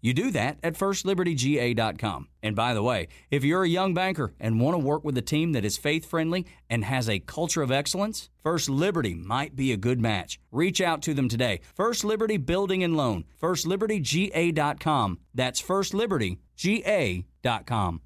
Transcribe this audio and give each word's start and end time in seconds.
You 0.00 0.14
do 0.14 0.30
that 0.30 0.58
at 0.62 0.74
firstlibertyga.com. 0.74 2.28
And 2.42 2.56
by 2.56 2.72
the 2.74 2.82
way, 2.82 3.08
if 3.30 3.44
you're 3.44 3.64
a 3.64 3.68
young 3.68 3.94
banker 3.94 4.32
and 4.40 4.60
want 4.60 4.74
to 4.74 4.78
work 4.78 5.04
with 5.04 5.16
a 5.18 5.22
team 5.22 5.52
that 5.52 5.64
is 5.64 5.76
faith 5.76 6.06
friendly 6.06 6.46
and 6.68 6.84
has 6.84 7.08
a 7.08 7.20
culture 7.20 7.62
of 7.62 7.70
excellence, 7.70 8.28
First 8.42 8.68
Liberty 8.70 9.14
might 9.14 9.54
be 9.54 9.70
a 9.72 9.76
good 9.76 10.00
match. 10.00 10.40
Reach 10.50 10.80
out 10.80 11.02
to 11.02 11.14
them 11.14 11.28
today. 11.28 11.60
First 11.74 12.02
Liberty 12.04 12.38
Building 12.38 12.82
and 12.82 12.96
Loan, 12.96 13.24
firstlibertyga.com. 13.40 15.18
That's 15.34 15.60
firstlibertyga.com. 15.60 18.00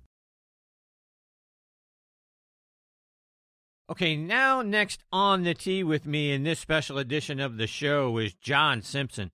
Okay, 3.90 4.16
now 4.16 4.62
next 4.62 5.04
on 5.12 5.42
the 5.42 5.52
tee 5.52 5.84
with 5.84 6.06
me 6.06 6.32
in 6.32 6.42
this 6.42 6.58
special 6.58 6.96
edition 6.96 7.38
of 7.38 7.58
the 7.58 7.66
show 7.66 8.16
is 8.16 8.32
John 8.32 8.80
Simpson. 8.80 9.30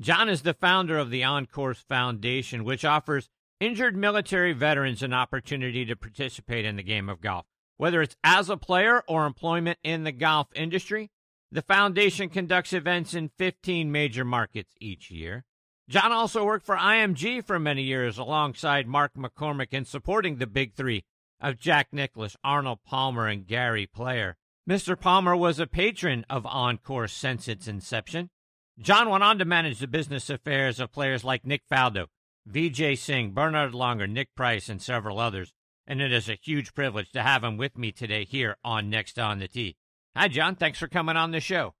John 0.00 0.28
is 0.28 0.42
the 0.42 0.54
founder 0.54 0.98
of 0.98 1.10
the 1.10 1.22
On-Course 1.22 1.80
Foundation, 1.80 2.64
which 2.64 2.84
offers 2.84 3.28
injured 3.60 3.96
military 3.96 4.52
veterans 4.52 5.02
an 5.02 5.12
opportunity 5.12 5.84
to 5.84 5.96
participate 5.96 6.64
in 6.64 6.76
the 6.76 6.82
game 6.82 7.08
of 7.08 7.20
golf. 7.20 7.46
Whether 7.76 8.02
it's 8.02 8.16
as 8.24 8.48
a 8.48 8.56
player 8.56 9.02
or 9.06 9.26
employment 9.26 9.78
in 9.82 10.04
the 10.04 10.12
golf 10.12 10.48
industry, 10.54 11.10
the 11.50 11.62
foundation 11.62 12.30
conducts 12.30 12.72
events 12.72 13.12
in 13.14 13.30
15 13.38 13.92
major 13.92 14.24
markets 14.24 14.74
each 14.80 15.10
year. 15.10 15.44
John 15.88 16.10
also 16.10 16.44
worked 16.44 16.64
for 16.64 16.76
IMG 16.76 17.44
for 17.44 17.58
many 17.58 17.82
years 17.82 18.16
alongside 18.16 18.86
Mark 18.86 19.12
McCormack 19.14 19.72
in 19.72 19.84
supporting 19.84 20.36
the 20.36 20.46
big 20.46 20.74
three 20.74 21.04
of 21.40 21.58
Jack 21.58 21.88
Nicklaus, 21.92 22.36
Arnold 22.42 22.78
Palmer, 22.86 23.26
and 23.26 23.46
Gary 23.46 23.86
Player. 23.86 24.36
Mr. 24.68 24.98
Palmer 24.98 25.36
was 25.36 25.58
a 25.58 25.66
patron 25.66 26.24
of 26.30 26.46
On-Course 26.46 27.12
since 27.12 27.48
its 27.48 27.68
inception. 27.68 28.30
John 28.78 29.10
went 29.10 29.22
on 29.22 29.38
to 29.38 29.44
manage 29.44 29.78
the 29.78 29.86
business 29.86 30.30
affairs 30.30 30.80
of 30.80 30.92
players 30.92 31.24
like 31.24 31.46
Nick 31.46 31.62
Faldo, 31.70 32.06
Vijay 32.48 32.96
Singh, 32.96 33.32
Bernhard 33.32 33.72
Langer, 33.72 34.08
Nick 34.08 34.34
Price, 34.34 34.68
and 34.68 34.80
several 34.80 35.18
others. 35.18 35.52
And 35.86 36.00
it 36.00 36.12
is 36.12 36.28
a 36.28 36.38
huge 36.40 36.74
privilege 36.74 37.10
to 37.12 37.22
have 37.22 37.44
him 37.44 37.56
with 37.56 37.76
me 37.76 37.92
today 37.92 38.24
here 38.24 38.56
on 38.64 38.88
Next 38.88 39.18
on 39.18 39.40
the 39.40 39.48
Tee. 39.48 39.76
Hi, 40.16 40.28
John. 40.28 40.56
Thanks 40.56 40.78
for 40.78 40.88
coming 40.88 41.16
on 41.16 41.32
the 41.32 41.40
show. 41.40 41.74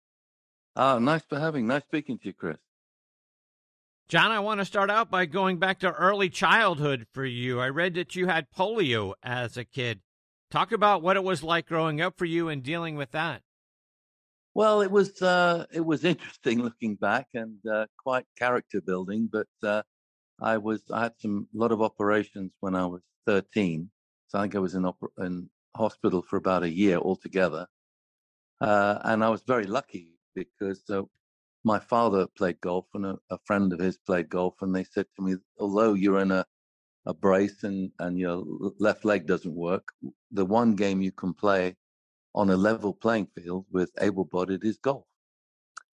Uh, 0.74 0.98
nice 0.98 1.22
for 1.22 1.38
having. 1.38 1.66
Nice 1.66 1.82
speaking 1.82 2.18
to 2.18 2.26
you, 2.26 2.32
Chris. 2.32 2.56
John, 4.08 4.30
I 4.30 4.40
want 4.40 4.60
to 4.60 4.64
start 4.64 4.90
out 4.90 5.10
by 5.10 5.24
going 5.26 5.58
back 5.58 5.78
to 5.80 5.92
early 5.92 6.28
childhood 6.28 7.06
for 7.12 7.24
you. 7.24 7.60
I 7.60 7.68
read 7.68 7.94
that 7.94 8.14
you 8.14 8.26
had 8.26 8.50
polio 8.50 9.14
as 9.22 9.56
a 9.56 9.64
kid. 9.64 10.00
Talk 10.50 10.72
about 10.72 11.02
what 11.02 11.16
it 11.16 11.24
was 11.24 11.42
like 11.42 11.66
growing 11.66 12.00
up 12.00 12.18
for 12.18 12.26
you 12.26 12.48
and 12.48 12.62
dealing 12.62 12.96
with 12.96 13.12
that. 13.12 13.42
Well, 14.54 14.82
it 14.82 14.90
was 14.90 15.20
uh, 15.22 15.66
it 15.72 15.84
was 15.84 16.04
interesting 16.12 16.62
looking 16.62 16.96
back 16.96 17.28
and 17.34 17.58
uh, 17.66 17.86
quite 17.98 18.26
character 18.38 18.80
building. 18.80 19.28
But 19.32 19.48
uh, 19.62 19.82
I 20.40 20.58
was 20.58 20.82
I 20.92 21.04
had 21.04 21.14
some 21.18 21.48
lot 21.54 21.72
of 21.72 21.82
operations 21.82 22.52
when 22.60 22.74
I 22.74 22.86
was 22.86 23.02
13, 23.26 23.90
so 24.28 24.38
I 24.38 24.42
think 24.42 24.56
I 24.56 24.58
was 24.58 24.74
in 24.74 24.90
in 25.18 25.48
hospital 25.76 26.22
for 26.22 26.36
about 26.36 26.64
a 26.64 26.70
year 26.70 26.98
altogether. 26.98 27.66
Uh, 28.60 28.98
and 29.04 29.24
I 29.24 29.28
was 29.28 29.42
very 29.42 29.64
lucky 29.64 30.12
because 30.34 30.82
uh, 30.90 31.02
my 31.64 31.78
father 31.78 32.26
played 32.36 32.60
golf 32.60 32.86
and 32.94 33.06
a, 33.06 33.18
a, 33.30 33.38
friend 33.44 33.72
of 33.72 33.80
his 33.80 33.98
played 33.98 34.28
golf, 34.28 34.54
and 34.62 34.74
they 34.74 34.84
said 34.84 35.06
to 35.16 35.22
me, 35.22 35.36
although 35.58 35.94
you're 35.94 36.20
in 36.20 36.30
a, 36.30 36.44
a 37.06 37.14
brace 37.14 37.64
and, 37.64 37.90
and 37.98 38.18
your 38.18 38.44
left 38.78 39.04
leg 39.04 39.26
doesn't 39.26 39.54
work, 39.54 39.92
the 40.30 40.44
one 40.44 40.74
game 40.76 41.02
you 41.02 41.12
can 41.12 41.34
play 41.34 41.76
on 42.34 42.50
a 42.50 42.56
level 42.56 42.92
playing 42.92 43.28
field 43.34 43.66
with 43.70 43.90
able 44.00 44.24
bodied 44.24 44.64
is 44.64 44.78
golf. 44.78 45.04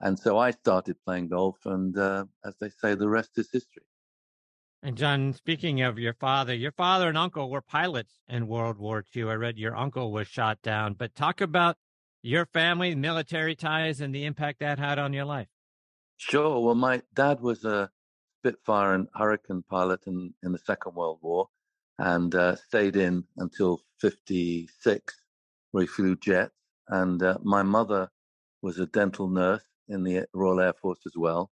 And 0.02 0.18
so 0.18 0.38
I 0.38 0.52
started 0.52 0.96
playing 1.04 1.30
golf, 1.30 1.58
and 1.66 1.98
uh, 1.98 2.26
as 2.46 2.56
they 2.62 2.70
say, 2.70 2.96
the 2.96 3.10
rest 3.10 3.32
is 3.38 3.50
history. 3.52 3.84
And 4.82 4.96
John, 4.96 5.34
speaking 5.34 5.82
of 5.82 6.00
your 6.00 6.14
father, 6.14 6.56
your 6.56 6.72
father 6.72 7.10
and 7.10 7.18
uncle 7.18 7.50
were 7.50 7.62
pilots 7.62 8.14
in 8.30 8.48
World 8.48 8.78
War 8.78 9.04
II. 9.14 9.24
I 9.24 9.34
read 9.34 9.58
your 9.58 9.76
uncle 9.76 10.14
was 10.14 10.28
shot 10.28 10.62
down, 10.62 10.94
but 10.94 11.16
talk 11.16 11.42
about 11.42 11.76
your 12.22 12.46
family, 12.46 12.96
military 12.96 13.56
ties, 13.56 14.00
and 14.00 14.16
the 14.16 14.24
impact 14.24 14.62
that 14.62 14.80
had 14.80 14.98
on 14.98 15.12
your 15.12 15.26
life. 15.26 15.48
Sure. 16.16 16.64
Well, 16.64 16.76
my 16.76 17.02
dad 17.14 17.42
was 17.42 17.66
a 17.66 17.90
Spitfire 18.40 18.94
and 18.94 19.08
Hurricane 19.14 19.64
pilot 19.70 20.08
in, 20.08 20.34
in 20.44 20.54
the 20.54 20.60
Second 20.60 20.96
World 20.96 21.20
War 21.22 21.50
and 21.98 22.34
uh, 22.34 22.56
stayed 22.56 22.96
in 22.96 23.26
until 23.38 23.82
56, 24.00 25.16
he 25.78 25.88
flew 25.88 26.16
jets. 26.16 26.53
And 26.88 27.22
uh, 27.22 27.38
my 27.44 27.63
mother 27.63 28.09
was 28.62 28.80
a 28.80 28.88
dental 28.88 29.28
nurse 29.28 29.63
in 29.88 30.03
the 30.03 30.25
Royal 30.34 30.59
Air 30.59 30.74
Force 30.74 31.00
as 31.06 31.13
well. 31.16 31.52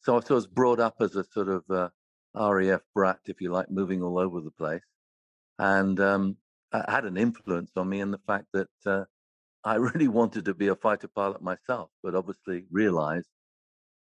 So 0.00 0.16
I 0.16 0.34
was 0.34 0.46
brought 0.46 0.80
up 0.80 0.96
as 1.00 1.16
a 1.16 1.24
sort 1.24 1.48
of 1.48 1.64
uh, 1.70 1.88
RAF 2.34 2.82
brat, 2.94 3.20
if 3.24 3.40
you 3.40 3.50
like, 3.50 3.70
moving 3.70 4.02
all 4.02 4.18
over 4.18 4.40
the 4.40 4.50
place. 4.50 4.84
And 5.58 5.98
um, 6.00 6.36
had 6.72 7.04
an 7.04 7.16
influence 7.16 7.70
on 7.76 7.88
me 7.88 8.00
in 8.00 8.10
the 8.10 8.20
fact 8.26 8.46
that 8.52 8.68
uh, 8.84 9.04
I 9.64 9.74
really 9.76 10.08
wanted 10.08 10.44
to 10.44 10.54
be 10.54 10.68
a 10.68 10.76
fighter 10.76 11.08
pilot 11.08 11.42
myself, 11.42 11.90
but 12.02 12.14
obviously 12.14 12.64
realized 12.70 13.28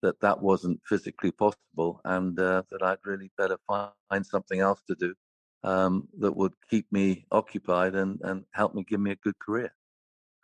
that 0.01 0.19
that 0.21 0.41
wasn't 0.41 0.79
physically 0.87 1.31
possible 1.31 1.99
and 2.05 2.39
uh, 2.39 2.63
that 2.71 2.81
I'd 2.81 2.99
really 3.03 3.31
better 3.37 3.57
find 3.67 4.25
something 4.25 4.61
else 4.61 4.81
to 4.87 4.95
do 4.95 5.13
um, 5.63 6.07
that 6.19 6.35
would 6.35 6.53
keep 6.69 6.91
me 6.91 7.25
occupied 7.31 7.95
and, 7.95 8.19
and 8.23 8.45
help 8.51 8.73
me 8.73 8.83
give 8.83 8.99
me 8.99 9.11
a 9.11 9.15
good 9.15 9.37
career. 9.39 9.73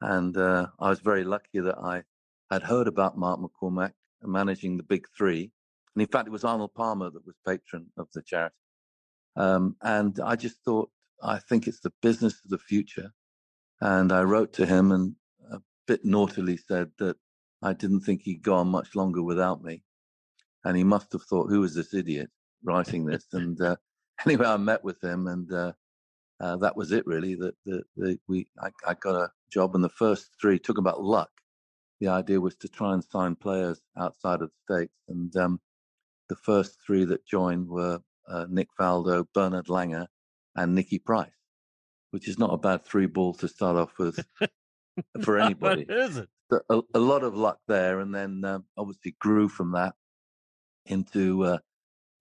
And 0.01 0.35
uh, 0.35 0.67
I 0.79 0.89
was 0.89 0.99
very 0.99 1.23
lucky 1.23 1.59
that 1.59 1.77
I 1.77 2.03
had 2.51 2.63
heard 2.63 2.87
about 2.87 3.17
Mark 3.17 3.39
McCormack 3.39 3.93
managing 4.21 4.77
the 4.77 4.83
big 4.83 5.05
three. 5.17 5.51
And 5.95 6.01
in 6.01 6.07
fact, 6.07 6.27
it 6.27 6.31
was 6.31 6.43
Arnold 6.43 6.73
Palmer 6.75 7.09
that 7.09 7.25
was 7.25 7.35
patron 7.45 7.87
of 7.97 8.07
the 8.13 8.21
charity. 8.21 8.55
Um, 9.35 9.75
and 9.81 10.19
I 10.19 10.35
just 10.35 10.57
thought, 10.63 10.89
I 11.23 11.39
think 11.39 11.67
it's 11.67 11.79
the 11.79 11.93
business 12.01 12.33
of 12.43 12.49
the 12.49 12.57
future. 12.57 13.11
And 13.81 14.11
I 14.11 14.23
wrote 14.23 14.53
to 14.53 14.65
him 14.65 14.91
and 14.91 15.15
a 15.51 15.59
bit 15.87 16.03
naughtily 16.03 16.57
said 16.57 16.91
that 16.99 17.17
I 17.61 17.73
didn't 17.73 18.01
think 18.01 18.21
he'd 18.21 18.43
go 18.43 18.55
on 18.55 18.67
much 18.67 18.95
longer 18.95 19.23
without 19.23 19.63
me. 19.63 19.83
And 20.63 20.75
he 20.75 20.83
must 20.83 21.13
have 21.13 21.23
thought, 21.23 21.49
who 21.49 21.63
is 21.63 21.75
this 21.75 21.93
idiot 21.93 22.29
writing 22.63 23.05
this? 23.05 23.25
and 23.33 23.59
uh, 23.61 23.75
anyway, 24.25 24.45
I 24.45 24.57
met 24.57 24.83
with 24.83 25.03
him, 25.03 25.27
and 25.27 25.51
uh, 25.51 25.73
uh, 26.39 26.57
that 26.57 26.75
was 26.75 26.91
it 26.91 27.05
really. 27.05 27.35
That, 27.35 27.55
that, 27.65 28.19
we, 28.27 28.47
I, 28.61 28.69
I, 28.87 28.93
got 28.95 29.15
a 29.15 29.31
job, 29.51 29.75
and 29.75 29.83
the 29.83 29.89
first 29.89 30.29
three 30.39 30.59
took 30.59 30.77
about 30.77 31.03
luck. 31.03 31.29
The 31.99 32.09
idea 32.09 32.41
was 32.41 32.55
to 32.57 32.67
try 32.67 32.93
and 32.93 33.03
sign 33.03 33.35
players 33.35 33.81
outside 33.97 34.41
of 34.41 34.49
the 34.49 34.75
states, 34.75 34.93
and 35.07 35.35
um, 35.35 35.59
the 36.29 36.35
first 36.35 36.77
three 36.85 37.05
that 37.05 37.25
joined 37.25 37.67
were 37.67 37.99
uh, 38.27 38.45
Nick 38.49 38.67
Faldo, 38.79 39.25
Bernhard 39.33 39.67
Langer, 39.67 40.07
and 40.55 40.75
Nicky 40.75 40.99
Price, 40.99 41.29
which 42.11 42.27
is 42.27 42.39
not 42.39 42.53
a 42.53 42.57
bad 42.57 42.85
three 42.85 43.05
ball 43.05 43.33
to 43.35 43.47
start 43.47 43.77
off 43.77 43.97
with 43.97 44.19
for 45.23 45.37
anybody. 45.39 45.85
what 45.85 45.97
is 45.97 46.17
it? 46.17 46.29
a, 46.69 46.81
a, 46.93 46.99
lot 46.99 47.23
of 47.23 47.35
luck 47.35 47.59
there, 47.67 47.99
and 47.99 48.13
then 48.13 48.43
um, 48.45 48.65
obviously 48.77 49.15
grew 49.19 49.49
from 49.49 49.71
that 49.71 49.95
into 50.85 51.43
uh, 51.43 51.57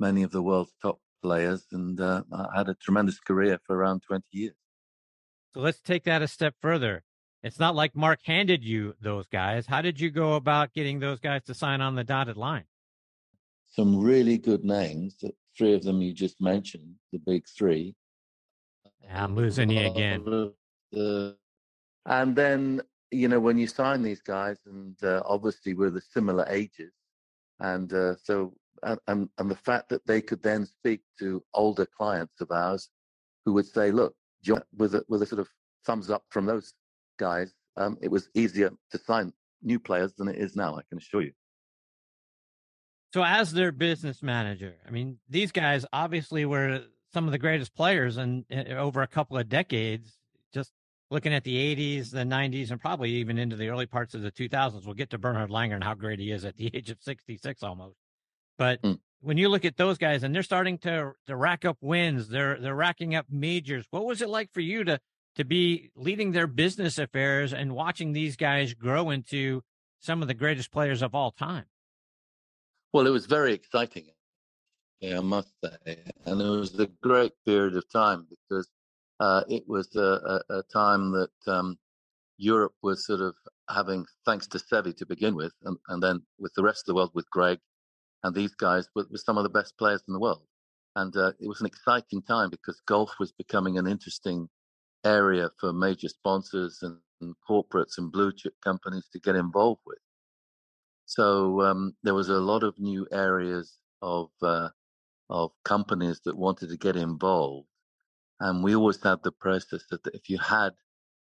many 0.01 0.23
of 0.23 0.31
the 0.31 0.43
world's 0.43 0.73
top 0.81 0.99
players, 1.25 1.63
and 1.73 1.99
uh, 2.01 2.23
had 2.55 2.69
a 2.69 2.75
tremendous 2.75 3.19
career 3.19 3.59
for 3.67 3.75
around 3.79 4.03
twenty 4.07 4.35
years. 4.43 4.61
So 5.55 5.61
let's 5.61 5.81
take 5.81 6.05
that 6.05 6.21
a 6.21 6.29
step 6.29 6.55
further. 6.61 7.03
It's 7.43 7.59
not 7.59 7.75
like 7.75 7.97
Mark 7.97 8.21
handed 8.25 8.63
you 8.63 8.95
those 9.01 9.27
guys. 9.27 9.67
How 9.67 9.81
did 9.81 10.01
you 10.03 10.11
go 10.11 10.35
about 10.35 10.75
getting 10.75 11.01
those 11.01 11.21
guys 11.21 11.43
to 11.45 11.55
sign 11.55 11.81
on 11.81 11.95
the 11.95 12.05
dotted 12.05 12.37
line? 12.37 12.65
Some 13.79 13.91
really 14.01 14.39
good 14.39 14.65
names. 14.65 15.17
Three 15.57 15.75
of 15.75 15.83
them 15.83 16.03
you 16.03 16.13
just 16.13 16.41
mentioned, 16.41 16.95
the 17.13 17.19
big 17.19 17.43
three. 17.59 17.95
I'm 19.13 19.35
losing 19.35 19.71
you 19.71 19.87
again. 19.87 20.21
Uh, 20.97 21.33
and 22.07 22.37
then 22.37 22.83
you 23.11 23.29
know, 23.29 23.41
when 23.41 23.59
you 23.59 23.67
sign 23.67 24.03
these 24.03 24.23
guys, 24.23 24.59
and 24.67 24.97
uh, 25.03 25.23
obviously 25.25 25.73
we're 25.75 25.91
the 25.99 26.07
similar 26.17 26.47
ages, 26.51 26.93
and 27.61 27.93
uh, 27.93 28.15
so 28.23 28.55
and 29.07 29.29
and 29.39 29.51
the 29.51 29.57
fact 29.57 29.89
that 29.89 30.07
they 30.07 30.21
could 30.21 30.43
then 30.43 30.67
speak 30.67 31.01
to 31.19 31.43
older 31.55 31.87
clients 31.87 32.41
of 32.41 32.51
ours 32.51 32.91
who 33.45 33.53
would 33.53 33.67
say, 33.67 33.91
look, 33.91 34.15
with 34.77 34.95
a, 34.95 35.05
with 35.09 35.23
a 35.23 35.27
sort 35.27 35.41
of 35.41 35.49
thumbs 35.87 36.11
up 36.11 36.25
from 36.31 36.47
those 36.47 36.75
guys, 37.19 37.53
um, 37.77 37.97
it 38.01 38.11
was 38.11 38.29
easier 38.35 38.71
to 38.91 38.99
sign 38.99 39.33
new 39.63 39.79
players 39.79 40.15
than 40.15 40.29
it 40.29 40.37
is 40.37 40.57
now. 40.57 40.77
I 40.77 40.83
can 40.89 40.99
assure 40.99 41.23
you. 41.23 41.33
So, 43.13 43.23
as 43.23 43.53
their 43.53 43.73
business 43.73 44.23
manager, 44.23 44.75
I 44.87 44.91
mean, 44.91 45.19
these 45.29 45.53
guys 45.53 45.87
obviously 45.93 46.45
were 46.45 46.83
some 47.13 47.27
of 47.27 47.33
the 47.33 47.39
greatest 47.39 47.75
players 47.75 48.17
and 48.17 48.45
over 48.71 49.03
a 49.03 49.07
couple 49.07 49.39
of 49.39 49.49
decades. 49.49 50.19
Just 50.53 50.73
looking 51.11 51.33
at 51.33 51.45
the 51.45 51.57
80s, 51.77 52.11
the 52.11 52.19
90s, 52.19 52.71
and 52.71 52.81
probably 52.81 53.11
even 53.11 53.39
into 53.39 53.57
the 53.57 53.69
early 53.69 53.87
parts 53.87 54.15
of 54.15 54.23
the 54.23 54.33
2000s. 54.33 54.85
We'll 54.85 54.95
get 54.95 55.11
to 55.11 55.19
Bernhard 55.19 55.51
Langer 55.51 55.75
and 55.75 55.85
how 55.85 55.95
great 55.95 56.19
he 56.19 56.33
is 56.33 56.45
at 56.45 56.57
the 56.57 56.71
age 56.75 56.91
of 56.91 56.99
66 57.01 57.63
almost. 57.63 57.99
But 58.59 58.83
mm. 58.83 58.99
when 59.21 59.39
you 59.39 59.49
look 59.49 59.65
at 59.65 59.77
those 59.77 59.99
guys 59.99 60.23
and 60.23 60.35
they're 60.35 60.43
starting 60.43 60.79
to 60.79 61.13
to 61.27 61.37
rack 61.37 61.65
up 61.65 61.79
wins, 61.81 62.29
they're 62.29 62.59
they're 62.61 62.75
racking 62.75 63.15
up 63.15 63.27
majors. 63.31 63.87
What 63.91 64.05
was 64.05 64.23
it 64.23 64.29
like 64.29 64.53
for 64.53 64.61
you 64.61 64.85
to 64.85 65.01
to 65.37 65.45
be 65.45 65.91
leading 65.97 66.33
their 66.33 66.47
business 66.47 66.99
affairs 66.99 67.53
and 67.53 67.75
watching 67.75 68.13
these 68.13 68.37
guys 68.37 68.75
grow 68.75 69.11
into 69.11 69.63
some 70.01 70.23
of 70.23 70.29
the 70.29 70.35
greatest 70.35 70.71
players 70.71 71.03
of 71.03 71.15
all 71.15 71.33
time? 71.33 71.65
Well, 72.93 73.07
it 73.07 73.11
was 73.11 73.27
very 73.27 73.53
exciting, 73.53 74.05
Yeah, 75.01 75.19
I 75.19 75.21
must 75.21 75.49
say, 75.65 75.99
and 76.27 76.41
it 76.41 76.49
was 76.49 76.79
a 76.79 76.87
great 77.03 77.33
period 77.45 77.75
of 77.75 77.91
time 77.91 78.29
because 78.31 78.69
uh, 79.19 79.43
it 79.49 79.65
was 79.67 79.97
a, 79.97 80.41
a, 80.49 80.59
a 80.59 80.63
time 80.73 81.11
that 81.11 81.53
um, 81.53 81.77
Europe 82.37 82.75
was 82.83 83.05
sort 83.05 83.21
of 83.21 83.35
having, 83.69 84.05
thanks 84.25 84.47
to 84.49 84.59
Seve 84.59 84.97
to 84.97 85.07
begin 85.07 85.35
with, 85.35 85.53
and, 85.65 85.77
and 85.89 86.01
then 86.03 86.23
with 86.39 86.53
the 86.55 86.63
rest 86.63 86.83
of 86.83 86.87
the 86.87 86.95
world 86.95 87.11
with 87.15 87.29
Greg 87.31 87.59
and 88.25 88.35
these 88.35 88.55
guys 88.55 88.89
were, 88.97 89.07
were 89.11 89.19
some 89.19 89.39
of 89.39 89.45
the 89.45 89.51
best 89.51 89.79
players 89.79 90.03
in 90.09 90.15
the 90.15 90.21
world. 90.21 90.43
And 90.97 91.17
uh, 91.17 91.33
it 91.41 91.47
was 91.47 91.61
an 91.61 91.67
exciting 91.67 92.23
time 92.23 92.51
because 92.51 92.81
golf 92.87 93.13
was 93.21 93.33
becoming 93.33 93.79
an 93.79 93.87
interesting 93.87 94.49
area 95.05 95.51
for 95.61 95.73
major 95.73 96.09
sponsors 96.09 96.79
and, 96.83 96.99
and 97.21 97.35
corporates 97.49 97.99
and 97.99 98.11
blue 98.11 98.33
chip 98.33 98.55
companies 98.63 99.09
to 99.13 99.21
get 99.21 99.37
involved 99.37 99.83
with. 99.87 99.99
So 101.07 101.61
um, 101.61 101.95
there 102.03 102.15
was 102.15 102.31
a 102.31 102.41
lot 102.41 102.63
of 102.65 102.79
new 102.79 103.07
areas 103.13 103.79
of 104.03 104.31
uh, 104.43 104.71
of 105.31 105.53
companies 105.65 106.21
that 106.25 106.37
wanted 106.37 106.69
to 106.71 106.77
get 106.77 106.97
involved, 106.97 107.69
and 108.41 108.63
we 108.65 108.75
always 108.75 109.03
had 109.03 109.23
the 109.23 109.33
process 109.33 109.85
that 109.91 110.07
if 110.15 110.31
you 110.31 110.39
had 110.39 110.73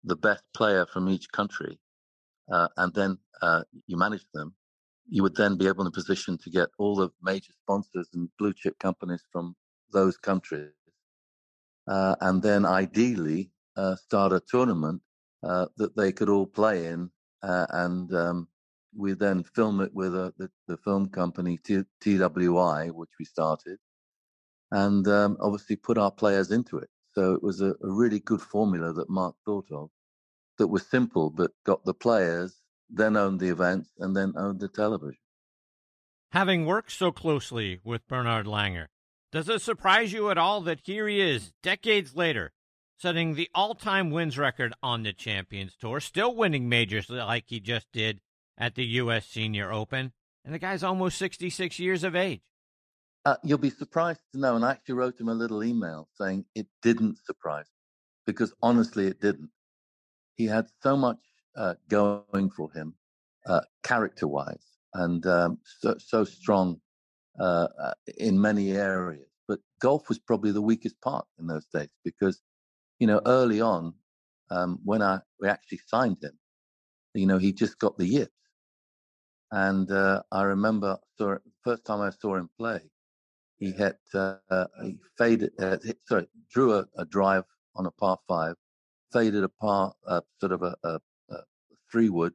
the 0.03 0.15
best 0.15 0.43
player 0.55 0.85
from 0.85 1.09
each 1.09 1.31
country, 1.31 1.79
uh, 2.51 2.67
and 2.77 2.93
then 2.93 3.17
uh, 3.41 3.63
you 3.87 3.97
managed 3.97 4.27
them, 4.33 4.55
you 5.09 5.23
would 5.23 5.35
then 5.35 5.57
be 5.57 5.67
able 5.67 5.81
in 5.81 5.87
a 5.87 5.91
position 5.91 6.37
to 6.37 6.49
get 6.49 6.69
all 6.77 6.95
the 6.95 7.09
major 7.21 7.53
sponsors 7.63 8.07
and 8.13 8.29
blue 8.37 8.53
chip 8.53 8.77
companies 8.79 9.23
from 9.31 9.55
those 9.91 10.17
countries. 10.17 10.71
Uh, 11.87 12.15
and 12.21 12.41
then 12.41 12.65
ideally 12.65 13.51
uh, 13.75 13.95
start 13.95 14.31
a 14.31 14.41
tournament 14.47 15.01
uh, 15.43 15.65
that 15.77 15.95
they 15.95 16.11
could 16.11 16.29
all 16.29 16.45
play 16.45 16.85
in. 16.87 17.09
Uh, 17.43 17.65
and 17.71 18.13
um, 18.13 18.47
we 18.95 19.13
then 19.13 19.43
film 19.43 19.81
it 19.81 19.93
with 19.93 20.15
uh, 20.15 20.31
the, 20.37 20.49
the, 20.67 20.77
film 20.77 21.09
company 21.09 21.57
T- 21.65 21.83
TWI, 22.01 22.89
which 22.89 23.09
we 23.19 23.25
started, 23.25 23.79
and 24.71 25.07
um, 25.07 25.37
obviously 25.39 25.75
put 25.75 25.97
our 25.97 26.11
players 26.11 26.51
into 26.51 26.77
it. 26.77 26.89
So 27.13 27.33
it 27.33 27.41
was 27.41 27.61
a, 27.61 27.69
a 27.69 27.75
really 27.81 28.19
good 28.19 28.41
formula 28.41 28.93
that 28.93 29.09
Mark 29.09 29.35
thought 29.45 29.67
of 29.71 29.89
that 30.57 30.67
was 30.67 30.85
simple, 30.85 31.29
but 31.29 31.51
got 31.65 31.83
the 31.83 31.93
players 31.93 32.60
then 32.91 33.15
owned 33.15 33.39
the 33.39 33.49
event, 33.49 33.87
and 33.99 34.15
then 34.15 34.33
owned 34.37 34.59
the 34.59 34.67
television. 34.67 35.17
Having 36.31 36.65
worked 36.65 36.91
so 36.91 37.11
closely 37.11 37.79
with 37.83 38.07
Bernhard 38.07 38.45
Langer, 38.45 38.87
does 39.31 39.49
it 39.49 39.61
surprise 39.61 40.13
you 40.13 40.29
at 40.29 40.37
all 40.37 40.61
that 40.61 40.81
here 40.83 41.07
he 41.07 41.21
is, 41.21 41.53
decades 41.63 42.15
later, 42.15 42.51
setting 42.97 43.33
the 43.33 43.49
all 43.55 43.75
time 43.75 44.11
wins 44.11 44.37
record 44.37 44.73
on 44.83 45.03
the 45.03 45.13
Champions 45.13 45.75
Tour, 45.79 45.99
still 45.99 46.35
winning 46.35 46.69
majors 46.69 47.09
like 47.09 47.45
he 47.47 47.59
just 47.59 47.87
did 47.91 48.21
at 48.57 48.75
the 48.75 48.85
U.S. 48.85 49.25
Senior 49.25 49.71
Open, 49.71 50.13
and 50.45 50.53
the 50.53 50.59
guy's 50.59 50.83
almost 50.83 51.17
66 51.17 51.79
years 51.79 52.03
of 52.03 52.15
age? 52.15 52.41
Uh, 53.23 53.35
you'll 53.43 53.57
be 53.57 53.69
surprised 53.69 54.21
to 54.33 54.39
know, 54.39 54.55
and 54.55 54.65
I 54.65 54.71
actually 54.71 54.95
wrote 54.95 55.19
him 55.19 55.29
a 55.29 55.33
little 55.33 55.63
email 55.63 56.09
saying 56.15 56.45
it 56.55 56.67
didn't 56.81 57.17
surprise 57.25 57.65
me 57.65 57.81
because 58.25 58.53
honestly, 58.61 59.07
it 59.07 59.21
didn't. 59.21 59.49
He 60.35 60.45
had 60.47 60.67
so 60.81 60.95
much 60.95 61.19
uh, 61.55 61.75
going 61.89 62.49
for 62.49 62.71
him, 62.71 62.93
uh, 63.45 63.61
character 63.83 64.27
wise, 64.27 64.77
and 64.93 65.25
um, 65.25 65.59
so, 65.63 65.95
so, 65.97 66.23
strong 66.23 66.79
uh, 67.39 67.67
uh, 67.81 67.93
in 68.17 68.39
many 68.39 68.71
areas. 68.71 69.27
But 69.47 69.59
golf 69.81 70.09
was 70.09 70.19
probably 70.19 70.51
the 70.51 70.61
weakest 70.61 70.99
part 71.01 71.25
in 71.39 71.47
those 71.47 71.65
days 71.73 71.89
because, 72.03 72.41
you 72.99 73.07
know, 73.07 73.21
early 73.25 73.61
on, 73.61 73.93
um, 74.49 74.79
when 74.83 75.01
I 75.01 75.19
we 75.39 75.47
actually 75.47 75.79
signed 75.87 76.17
him, 76.21 76.37
you 77.13 77.25
know, 77.25 77.37
he 77.37 77.53
just 77.53 77.79
got 77.79 77.97
the 77.97 78.05
yips. 78.05 78.31
And 79.51 79.91
uh, 79.91 80.23
I 80.31 80.43
remember 80.43 80.97
saw, 81.17 81.35
first 81.63 81.85
time 81.85 82.01
I 82.01 82.11
saw 82.11 82.35
him 82.35 82.49
play, 82.57 82.79
he 83.59 83.71
hit, 83.71 83.97
uh, 84.13 84.37
he 84.83 84.97
faded, 85.17 85.51
hit, 85.59 85.97
sorry, 86.07 86.27
drew 86.53 86.73
a, 86.73 86.85
a, 86.97 87.05
drive 87.05 87.43
on 87.75 87.85
a 87.85 87.91
par 87.91 88.17
five, 88.27 88.55
faded 89.11 89.43
a 89.43 89.49
par, 89.49 89.93
sort 90.39 90.53
of 90.53 90.63
a, 90.63 90.75
a 90.83 90.99
three 91.91 92.09
wood 92.09 92.33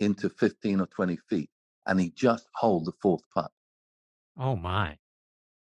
into 0.00 0.28
15 0.28 0.80
or 0.80 0.86
20 0.86 1.16
feet 1.28 1.50
and 1.86 2.00
he 2.00 2.10
just 2.10 2.46
hold 2.54 2.86
the 2.86 2.92
fourth 3.02 3.22
putt. 3.34 3.50
Oh 4.38 4.56
my. 4.56 4.96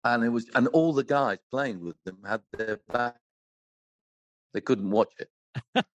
And 0.04 0.24
it 0.24 0.30
was, 0.30 0.50
and 0.56 0.68
all 0.70 0.94
the 0.94 1.04
guys 1.04 1.40
playing 1.52 1.84
with 1.84 1.96
them 2.04 2.18
had 2.26 2.42
their 2.52 2.80
back. 2.92 3.16
They 4.54 4.62
couldn't 4.62 4.92
watch 4.92 5.14
it. 5.20 5.30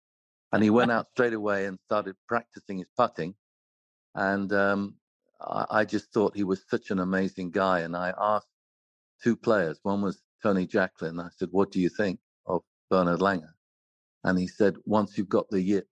and 0.51 0.63
he 0.63 0.69
went 0.69 0.91
out 0.91 1.07
straight 1.11 1.33
away 1.33 1.65
and 1.65 1.79
started 1.85 2.15
practicing 2.27 2.79
his 2.79 2.87
putting. 2.97 3.35
And 4.15 4.51
um, 4.51 4.95
I, 5.39 5.65
I 5.69 5.85
just 5.85 6.13
thought 6.13 6.35
he 6.35 6.43
was 6.43 6.63
such 6.69 6.91
an 6.91 6.99
amazing 6.99 7.51
guy. 7.51 7.79
And 7.81 7.95
I 7.95 8.13
asked 8.19 8.47
two 9.23 9.35
players. 9.35 9.79
One 9.83 10.01
was 10.01 10.21
Tony 10.43 10.65
Jacklin. 10.65 11.19
I 11.19 11.29
said, 11.37 11.49
What 11.51 11.71
do 11.71 11.79
you 11.79 11.89
think 11.89 12.19
of 12.45 12.61
Bernhard 12.89 13.19
Langer? 13.19 13.53
And 14.23 14.37
he 14.37 14.47
said, 14.47 14.75
Once 14.85 15.17
you've 15.17 15.29
got 15.29 15.49
the 15.49 15.61
yips, 15.61 15.87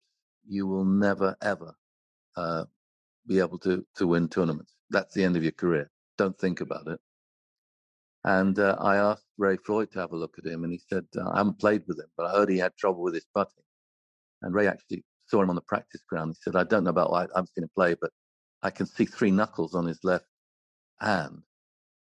you 0.50 0.68
will 0.68 0.86
never 0.86 1.36
ever 1.42 1.74
uh, 2.36 2.66
be 3.28 3.40
able 3.40 3.60
to 3.60 3.86
to 3.96 4.08
win 4.08 4.28
tournaments. 4.28 4.74
That's 4.90 5.14
the 5.14 5.24
end 5.24 5.38
of 5.38 5.44
your 5.44 5.54
career. 5.54 5.90
Don't 6.18 6.38
think 6.38 6.62
about 6.62 6.88
it. 6.88 7.00
And 8.26 8.60
uh, 8.60 8.76
I 8.80 8.98
asked 8.98 9.26
Ray 9.38 9.58
Floyd 9.58 9.92
to 9.92 10.00
have 10.00 10.12
a 10.12 10.18
look 10.18 10.36
at 10.38 10.46
him, 10.46 10.64
and 10.64 10.74
he 10.74 10.82
said, 10.90 11.06
uh, 11.16 11.30
I 11.30 11.38
haven't 11.38 11.60
played 11.60 11.84
with 11.88 12.00
him, 12.00 12.10
but 12.18 12.26
I 12.26 12.32
heard 12.32 12.50
he 12.50 12.58
had 12.58 12.76
trouble 12.76 13.02
with 13.02 13.14
his 13.14 13.26
putting. 13.34 13.64
And 14.42 14.54
Ray 14.54 14.68
actually 14.68 15.06
saw 15.28 15.42
him 15.42 15.50
on 15.50 15.56
the 15.56 15.62
practice 15.62 16.02
ground. 16.10 16.32
He 16.32 16.42
said, 16.44 16.58
I 16.58 16.66
don't 16.66 16.84
know 16.84 16.90
about 16.90 17.12
why 17.12 17.24
I'm 17.24 17.48
going 17.56 17.68
to 17.68 17.70
play, 17.76 17.96
but 18.00 18.12
I 18.62 18.72
can 18.72 18.88
see 18.88 19.06
three 19.06 19.32
knuckles 19.32 19.74
on 19.74 19.86
his 19.86 20.00
left 20.04 20.26
hand, 21.00 21.44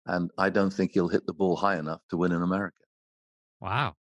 and 0.06 0.32
I 0.38 0.50
don't 0.50 0.74
think 0.74 0.92
he'll 0.94 1.08
hit 1.08 1.26
the 1.26 1.34
ball 1.34 1.56
high 1.56 1.78
enough 1.78 2.02
to 2.10 2.18
win 2.18 2.34
in 2.34 2.42
America. 2.42 2.76
Wow. 3.62 3.96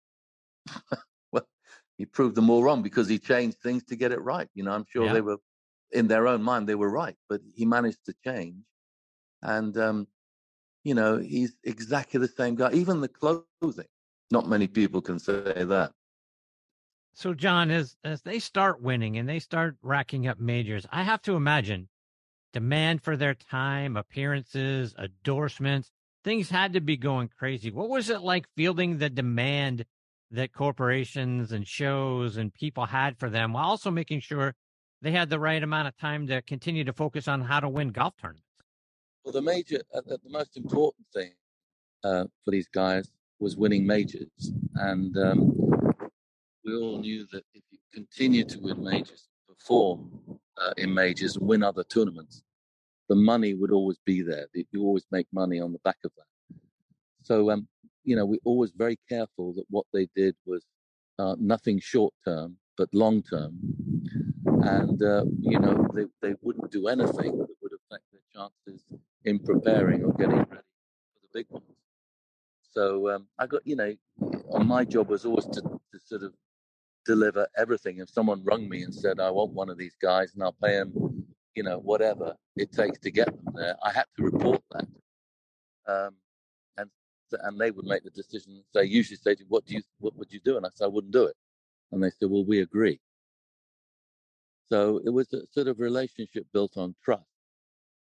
He 1.99 2.05
proved 2.05 2.35
them 2.35 2.51
all 2.51 2.63
wrong 2.63 2.83
because 2.83 3.09
he 3.09 3.19
changed 3.19 3.59
things 3.59 3.85
to 3.85 3.97
get 3.97 4.13
it 4.13 4.21
right. 4.21 4.49
You 4.55 4.65
know, 4.65 4.73
I'm 4.73 4.87
sure 4.89 5.07
yeah. 5.07 5.13
they 5.15 5.21
were 5.21 5.39
in 5.93 6.09
their 6.09 6.27
own 6.27 6.43
mind 6.43 6.69
they 6.69 6.75
were 6.75 6.91
right, 6.91 7.17
but 7.29 7.41
he 7.55 7.65
managed 7.65 8.05
to 8.07 8.15
change. 8.25 8.65
And 9.43 9.77
um, 9.79 10.07
you 10.85 10.95
know, 10.95 11.19
he's 11.19 11.55
exactly 11.65 12.21
the 12.21 12.29
same 12.29 12.55
guy. 12.55 12.73
Even 12.73 13.01
the 13.01 13.09
clothing, 13.09 13.87
not 14.31 14.49
many 14.49 14.67
people 14.67 15.01
can 15.01 15.19
say 15.19 15.65
that. 15.65 15.93
So, 17.15 17.33
John, 17.33 17.71
as 17.71 17.97
as 18.05 18.23
they 18.23 18.39
start 18.39 18.83
winning 18.83 19.17
and 19.17 19.29
they 19.29 19.39
start 19.39 19.77
racking 19.83 20.27
up 20.27 20.39
majors, 20.39 20.87
I 20.91 21.03
have 21.03 21.23
to 21.23 21.35
imagine 21.35 21.89
demand 22.53 23.03
for 23.03 23.17
their 23.17 23.35
time, 23.35 23.97
appearances, 23.97 24.95
endorsements, 24.99 25.91
things 26.25 26.51
had 26.51 26.73
to 26.73 26.81
be 26.81 26.97
going 26.97 27.31
crazy. 27.39 27.71
What 27.71 27.89
was 27.89 28.11
it 28.11 28.21
like 28.21 28.47
fielding 28.57 28.99
the 28.99 29.09
demand 29.09 29.85
that 30.31 30.53
corporations 30.53 31.53
and 31.53 31.67
shows 31.67 32.37
and 32.37 32.53
people 32.53 32.87
had 32.87 33.19
for 33.19 33.31
them 33.31 33.53
while 33.53 33.65
also 33.67 33.91
making 33.91 34.21
sure 34.21 34.55
they 35.03 35.13
had 35.13 35.31
the 35.31 35.39
right 35.39 35.63
amount 35.63 35.89
of 35.89 35.97
time 35.97 36.27
to 36.27 36.43
continue 36.43 36.85
to 36.85 36.93
focus 36.93 37.29
on 37.29 37.41
how 37.41 37.61
to 37.61 37.69
win 37.69 37.89
golf 37.91 38.15
tournaments. 38.21 38.43
Well, 39.25 39.33
the 39.33 39.43
major, 39.43 39.81
uh, 39.95 40.01
the 40.07 40.19
most 40.29 40.57
important 40.57 41.07
thing 41.13 41.33
uh, 42.05 42.25
for 42.45 42.51
these 42.51 42.69
guys 42.69 43.11
was 43.39 43.57
winning 43.57 43.87
majors, 43.87 44.53
and 44.77 45.17
um, 45.19 45.53
we 46.65 46.77
all 46.77 46.99
knew 46.99 47.27
that 47.33 47.43
if 47.53 47.63
you 47.71 47.79
continue 47.93 48.45
to 48.45 48.59
win 48.61 48.83
majors, 48.83 49.29
perform 49.47 50.11
uh, 50.59 50.73
in 50.77 50.95
majors, 50.95 51.37
and 51.37 51.47
win 51.47 51.63
other 51.63 51.85
tournaments, 51.85 52.43
the 53.09 53.17
money 53.17 53.55
would 53.55 53.73
always 53.73 53.99
be 54.05 54.23
there. 54.23 54.47
You 54.55 54.83
always 54.83 55.07
make 55.11 55.27
money 55.33 55.61
on 55.61 55.73
the 55.73 55.79
back 55.81 55.99
of 56.05 56.13
that. 56.17 56.59
So 57.23 57.51
um, 57.51 57.69
you 58.07 58.17
know, 58.17 58.25
we're 58.25 58.39
always 58.45 58.71
very 58.71 58.99
careful 59.09 59.53
that 59.55 59.65
what 59.69 59.85
they 59.93 60.09
did 60.15 60.35
was 60.47 60.65
uh, 61.19 61.35
nothing 61.39 61.81
short 61.81 62.15
term, 62.25 62.57
but 62.79 62.89
long 62.95 63.23
term. 63.23 63.59
And, 64.63 65.03
uh, 65.03 65.25
you 65.41 65.59
know, 65.59 65.87
they, 65.93 66.05
they 66.23 66.35
wouldn't 66.41 66.71
do 66.71 66.87
anything 66.87 67.37
that 67.37 67.49
would 67.61 67.73
affect 67.73 68.05
their 68.13 68.23
chances 68.33 68.85
in 69.25 69.41
preparing 69.41 70.05
or 70.05 70.13
getting 70.13 70.39
ready 70.39 70.49
for 70.51 71.21
the 71.23 71.29
big 71.35 71.47
ones. 71.51 71.65
So 72.71 73.11
um, 73.11 73.27
I 73.39 73.47
got, 73.47 73.67
you 73.67 73.75
know, 73.75 73.95
on 74.51 74.67
my 74.67 74.85
job 74.85 75.09
was 75.09 75.25
always 75.25 75.47
to, 75.47 75.61
to 75.61 75.99
sort 76.05 76.23
of 76.23 76.33
deliver 77.05 77.49
everything. 77.57 77.99
If 77.99 78.11
someone 78.11 78.45
rung 78.45 78.69
me 78.69 78.83
and 78.83 78.95
said, 78.95 79.19
I 79.19 79.31
want 79.31 79.53
one 79.53 79.69
of 79.69 79.79
these 79.79 79.97
guys 80.01 80.35
and 80.35 80.43
I'll 80.45 80.57
pay 80.63 80.77
them, 80.77 81.25
you 81.55 81.65
know, 81.65 81.79
whatever 81.79 82.37
it 82.55 82.71
takes 82.71 82.99
to 83.01 83.11
get 83.11 83.27
them 83.27 83.55
there, 83.55 83.77
I 83.83 83.93
had 83.93 84.05
to 84.17 84.23
report 84.23 84.63
that. 84.73 84.87
Um, 85.89 86.15
and 87.33 87.61
they 87.61 87.71
would 87.71 87.87
make 87.87 88.05
the 88.05 88.11
decision. 88.11 88.63
So 88.73 88.81
I 88.81 88.85
usually 88.85 89.17
say 89.17 89.37
what 89.49 89.67
do 89.67 89.75
you, 89.75 89.83
what 89.99 90.17
would 90.17 90.33
you 90.33 90.41
do? 90.45 90.57
And 90.57 90.67
I 90.67 90.71
said, 90.75 90.85
I 90.85 90.89
wouldn't 90.89 91.13
do 91.13 91.25
it. 91.25 91.37
And 91.93 92.03
they 92.03 92.11
said, 92.11 92.31
well, 92.31 92.45
we 92.45 92.61
agree. 92.61 93.01
So 94.69 95.01
it 95.05 95.11
was 95.11 95.33
a 95.33 95.47
sort 95.53 95.69
of 95.69 95.79
relationship 95.79 96.47
built 96.53 96.77
on 96.77 96.95
trust. 97.05 97.23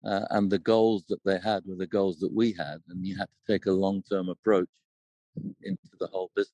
Uh, 0.03 0.25
and 0.32 0.51
the 0.51 0.60
goals 0.60 1.06
that 1.10 1.24
they 1.24 1.39
had 1.39 1.63
were 1.65 1.75
the 1.75 1.88
goals 1.88 2.20
that 2.20 2.34
we 2.34 2.53
had. 2.53 2.77
And 2.89 3.06
you 3.06 3.18
had 3.18 3.27
to 3.27 3.53
take 3.53 3.65
a 3.65 3.72
long 3.72 4.03
term 4.10 4.30
approach 4.30 4.70
into 5.36 5.89
the 6.00 6.08
whole 6.08 6.32
business. 6.36 6.51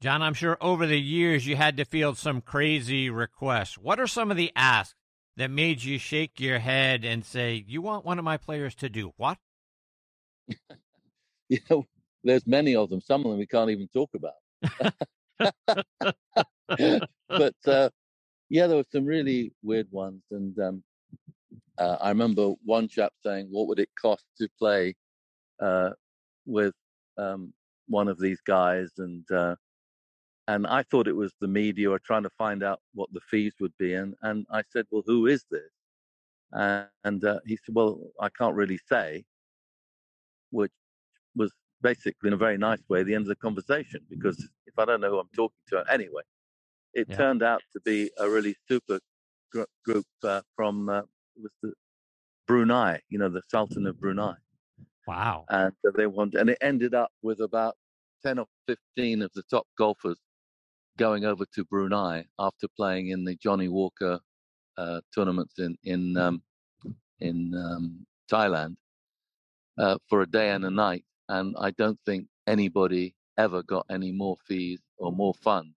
John, 0.00 0.22
I'm 0.22 0.34
sure 0.34 0.56
over 0.60 0.86
the 0.86 1.00
years 1.00 1.46
you 1.46 1.56
had 1.56 1.76
to 1.78 1.84
field 1.84 2.16
some 2.16 2.40
crazy 2.40 3.10
requests. 3.10 3.76
What 3.76 3.98
are 3.98 4.06
some 4.06 4.30
of 4.30 4.36
the 4.36 4.52
asks 4.54 4.94
that 5.36 5.50
made 5.50 5.82
you 5.82 5.98
shake 5.98 6.38
your 6.38 6.60
head 6.60 7.04
and 7.04 7.24
say, 7.24 7.64
You 7.66 7.82
want 7.82 8.04
one 8.04 8.18
of 8.18 8.24
my 8.24 8.36
players 8.36 8.74
to 8.76 8.88
do 8.88 9.12
what? 9.16 9.38
you 11.48 11.58
know, 11.70 11.84
there's 12.24 12.46
many 12.46 12.74
of 12.76 12.90
them. 12.90 13.00
Some 13.00 13.24
of 13.24 13.30
them 13.30 13.38
we 13.38 13.46
can't 13.46 13.70
even 13.70 13.88
talk 13.88 14.10
about. 14.14 14.34
but 17.28 17.54
uh, 17.66 17.90
yeah, 18.50 18.66
there 18.66 18.76
were 18.76 18.84
some 18.90 19.04
really 19.04 19.52
weird 19.62 19.90
ones. 19.90 20.22
And 20.30 20.58
um, 20.58 20.82
uh, 21.78 21.96
I 22.00 22.08
remember 22.10 22.52
one 22.64 22.88
chap 22.88 23.12
saying, 23.24 23.48
What 23.50 23.68
would 23.68 23.78
it 23.78 23.90
cost 24.00 24.24
to 24.38 24.48
play 24.58 24.94
uh, 25.60 25.90
with 26.46 26.74
um, 27.16 27.52
one 27.88 28.08
of 28.08 28.18
these 28.18 28.40
guys? 28.44 28.90
And 28.98 29.30
uh, 29.30 29.56
and 30.48 30.66
I 30.66 30.82
thought 30.82 31.06
it 31.06 31.16
was 31.16 31.34
the 31.40 31.46
media 31.46 31.90
or 31.90 31.98
trying 31.98 32.22
to 32.22 32.30
find 32.38 32.62
out 32.62 32.80
what 32.94 33.12
the 33.12 33.20
fees 33.30 33.52
would 33.60 33.76
be. 33.78 33.92
And, 33.94 34.14
and 34.22 34.46
I 34.50 34.62
said, 34.72 34.86
well, 34.90 35.02
who 35.06 35.26
is 35.26 35.44
this? 35.50 35.70
and 37.04 37.24
uh, 37.24 37.40
he 37.44 37.56
said, 37.56 37.74
well, 37.74 38.00
I 38.18 38.30
can't 38.30 38.56
really 38.56 38.80
say, 38.88 39.24
which 40.50 40.72
was 41.36 41.52
basically 41.82 42.28
in 42.28 42.32
a 42.32 42.36
very 42.36 42.58
nice 42.58 42.80
way 42.88 43.02
the 43.02 43.14
end 43.14 43.22
of 43.22 43.28
the 43.28 43.36
conversation 43.36 44.00
because 44.10 44.38
if 44.66 44.78
I 44.78 44.84
don't 44.84 45.00
know 45.00 45.10
who 45.10 45.18
I'm 45.18 45.28
talking 45.34 45.56
to, 45.68 45.84
anyway, 45.90 46.22
it 46.94 47.06
yeah. 47.08 47.16
turned 47.16 47.42
out 47.42 47.62
to 47.72 47.80
be 47.84 48.10
a 48.18 48.28
really 48.28 48.56
super 48.68 49.00
gr- 49.52 49.62
group 49.84 50.06
uh, 50.24 50.42
from 50.56 50.88
uh, 50.88 51.02
was 51.40 51.52
the 51.62 51.72
Brunei, 52.46 53.00
you 53.08 53.18
know, 53.18 53.28
the 53.28 53.42
Sultan 53.48 53.86
of 53.86 54.00
Brunei. 54.00 54.34
Wow! 55.06 55.44
And 55.48 55.72
they 55.96 56.06
wanted, 56.06 56.40
and 56.40 56.50
it 56.50 56.58
ended 56.60 56.94
up 56.94 57.10
with 57.22 57.40
about 57.40 57.76
ten 58.24 58.38
or 58.38 58.46
fifteen 58.66 59.22
of 59.22 59.30
the 59.34 59.42
top 59.50 59.66
golfers 59.76 60.18
going 60.98 61.24
over 61.24 61.44
to 61.54 61.64
Brunei 61.64 62.24
after 62.38 62.66
playing 62.76 63.08
in 63.08 63.24
the 63.24 63.36
Johnnie 63.36 63.68
Walker 63.68 64.18
uh, 64.76 65.00
tournaments 65.14 65.58
in 65.58 65.76
in 65.84 66.16
um, 66.16 66.42
in 67.20 67.54
um, 67.54 68.06
Thailand 68.30 68.76
uh, 69.78 69.98
for 70.08 70.22
a 70.22 70.26
day 70.26 70.50
and 70.50 70.64
a 70.64 70.70
night, 70.70 71.04
and 71.28 71.54
I 71.58 71.70
don't 71.72 71.98
think 72.04 72.26
anybody 72.46 73.14
ever 73.36 73.62
got 73.62 73.86
any 73.90 74.12
more 74.12 74.36
fees 74.46 74.80
or 74.98 75.12
more 75.12 75.34
fun 75.34 75.72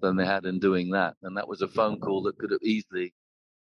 than 0.00 0.16
they 0.16 0.24
had 0.24 0.46
in 0.46 0.58
doing 0.58 0.90
that. 0.90 1.14
And 1.22 1.36
that 1.36 1.48
was 1.48 1.62
a 1.62 1.68
phone 1.68 2.00
call 2.00 2.22
that 2.22 2.38
could 2.38 2.50
have 2.50 2.62
easily, 2.62 3.12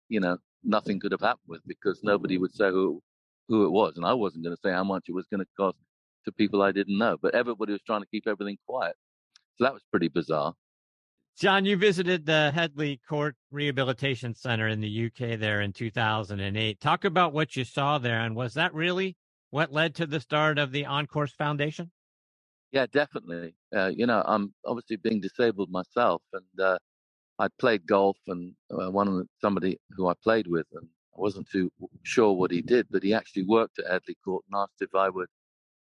you 0.09 0.21
know, 0.21 0.39
nothing 0.63 1.01
could 1.01 1.13
have 1.13 1.21
happened 1.21 1.49
with 1.49 1.63
because 1.67 2.01
nobody 2.03 2.39
would 2.39 2.55
say 2.55 2.71
who 2.71 3.03
who 3.49 3.67
it 3.67 3.71
was, 3.71 3.97
and 3.97 4.07
I 4.07 4.15
wasn't 4.15 4.45
going 4.45 4.55
to 4.55 4.61
say 4.65 4.73
how 4.73 4.85
much 4.85 5.05
it 5.09 5.15
was 5.15 5.27
going 5.27 5.41
to 5.41 5.47
cost 5.59 5.77
to 6.25 6.33
people 6.33 6.63
I 6.63 6.71
didn't 6.73 6.97
know. 6.97 7.17
But 7.21 7.35
everybody 7.35 7.73
was 7.73 7.83
trying 7.83 8.03
to 8.03 8.07
keep 8.07 8.27
everything 8.29 8.57
quiet, 8.69 8.95
so 9.57 9.65
that 9.65 9.73
was 9.73 9.83
pretty 9.91 10.09
bizarre. 10.09 10.55
John, 11.39 11.65
you 11.65 11.77
visited 11.77 12.27
the 12.27 12.53
Headley 12.55 13.01
Court 13.09 13.35
Rehabilitation 13.51 14.35
Center 14.35 14.69
in 14.69 14.81
the 14.81 15.07
UK 15.07 15.39
there 15.41 15.63
in 15.63 15.73
2008. 15.73 16.79
Talk 16.79 17.05
about 17.05 17.33
what 17.33 17.57
you 17.57 17.65
saw 17.65 17.99
there, 17.99 18.21
and 18.21 18.37
was 18.37 18.55
that 18.55 18.73
really 18.75 19.17
what 19.53 19.71
led 19.71 19.95
to 19.95 20.07
the 20.07 20.19
start 20.19 20.59
of 20.59 20.73
the 20.73 20.87
On 20.87 21.07
Course 21.07 21.33
Foundation? 21.35 21.91
Yeah, 22.73 22.87
definitely. 22.91 23.55
Uh, 23.75 23.93
you 23.95 24.07
know, 24.07 24.23
I'm 24.27 24.55
obviously 24.67 24.97
being 24.97 25.21
disabled 25.21 25.71
myself, 25.71 26.23
and 26.33 26.61
uh, 26.61 26.79
I 27.39 27.49
played 27.61 27.87
golf, 27.87 28.17
and 28.29 28.55
uh, 28.71 28.91
one 28.91 29.29
somebody 29.43 29.79
who 29.91 30.09
I 30.09 30.15
played 30.25 30.47
with, 30.47 30.67
and 30.73 30.89
I 31.17 31.21
wasn't 31.21 31.51
too 31.51 31.71
sure 32.03 32.33
what 32.33 32.51
he 32.51 32.63
did, 32.63 32.87
but 32.91 33.03
he 33.03 33.13
actually 33.13 33.45
worked 33.45 33.79
at 33.79 33.91
Headley 33.91 34.17
Court 34.25 34.43
and 34.51 34.59
asked 34.59 34.81
if 34.81 34.95
I 34.95 35.11
would 35.11 35.29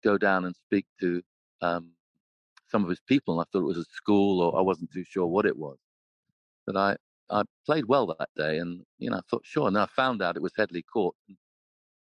go 0.04 0.18
down 0.18 0.44
and 0.44 0.54
speak 0.54 0.84
to 1.00 1.22
um, 1.62 1.92
some 2.68 2.82
of 2.84 2.90
his 2.90 3.00
people, 3.08 3.32
and 3.32 3.40
I 3.40 3.48
thought 3.50 3.64
it 3.64 3.74
was 3.74 3.78
a 3.78 3.84
school, 3.84 4.42
or 4.42 4.58
I 4.58 4.60
wasn't 4.62 4.92
too 4.92 5.04
sure 5.04 5.26
what 5.26 5.46
it 5.46 5.56
was. 5.56 5.78
But 6.66 6.76
I, 6.76 6.96
I 7.30 7.44
played 7.64 7.86
well 7.86 8.14
that 8.18 8.28
day, 8.36 8.58
and 8.58 8.82
you 8.98 9.08
know, 9.08 9.16
I 9.16 9.20
thought 9.30 9.46
sure. 9.46 9.68
And 9.68 9.78
I 9.78 9.86
found 9.86 10.20
out 10.20 10.36
it 10.36 10.42
was 10.42 10.52
Headley 10.54 10.82
Court. 10.82 11.14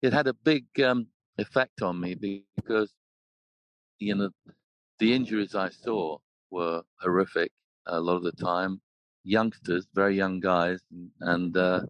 It 0.01 0.11
had 0.11 0.27
a 0.27 0.33
big 0.33 0.65
um, 0.81 1.07
effect 1.37 1.81
on 1.81 1.99
me 1.99 2.15
because 2.15 2.93
you 3.99 4.15
know 4.15 4.29
the 4.99 5.13
injuries 5.13 5.55
I 5.55 5.69
saw 5.69 6.17
were 6.51 6.83
horrific 7.01 7.51
a 7.87 7.99
lot 7.99 8.15
of 8.17 8.23
the 8.23 8.31
time. 8.33 8.81
Youngsters, 9.23 9.87
very 9.93 10.15
young 10.15 10.39
guys, 10.39 10.79
and, 11.21 11.55
uh, 11.57 11.81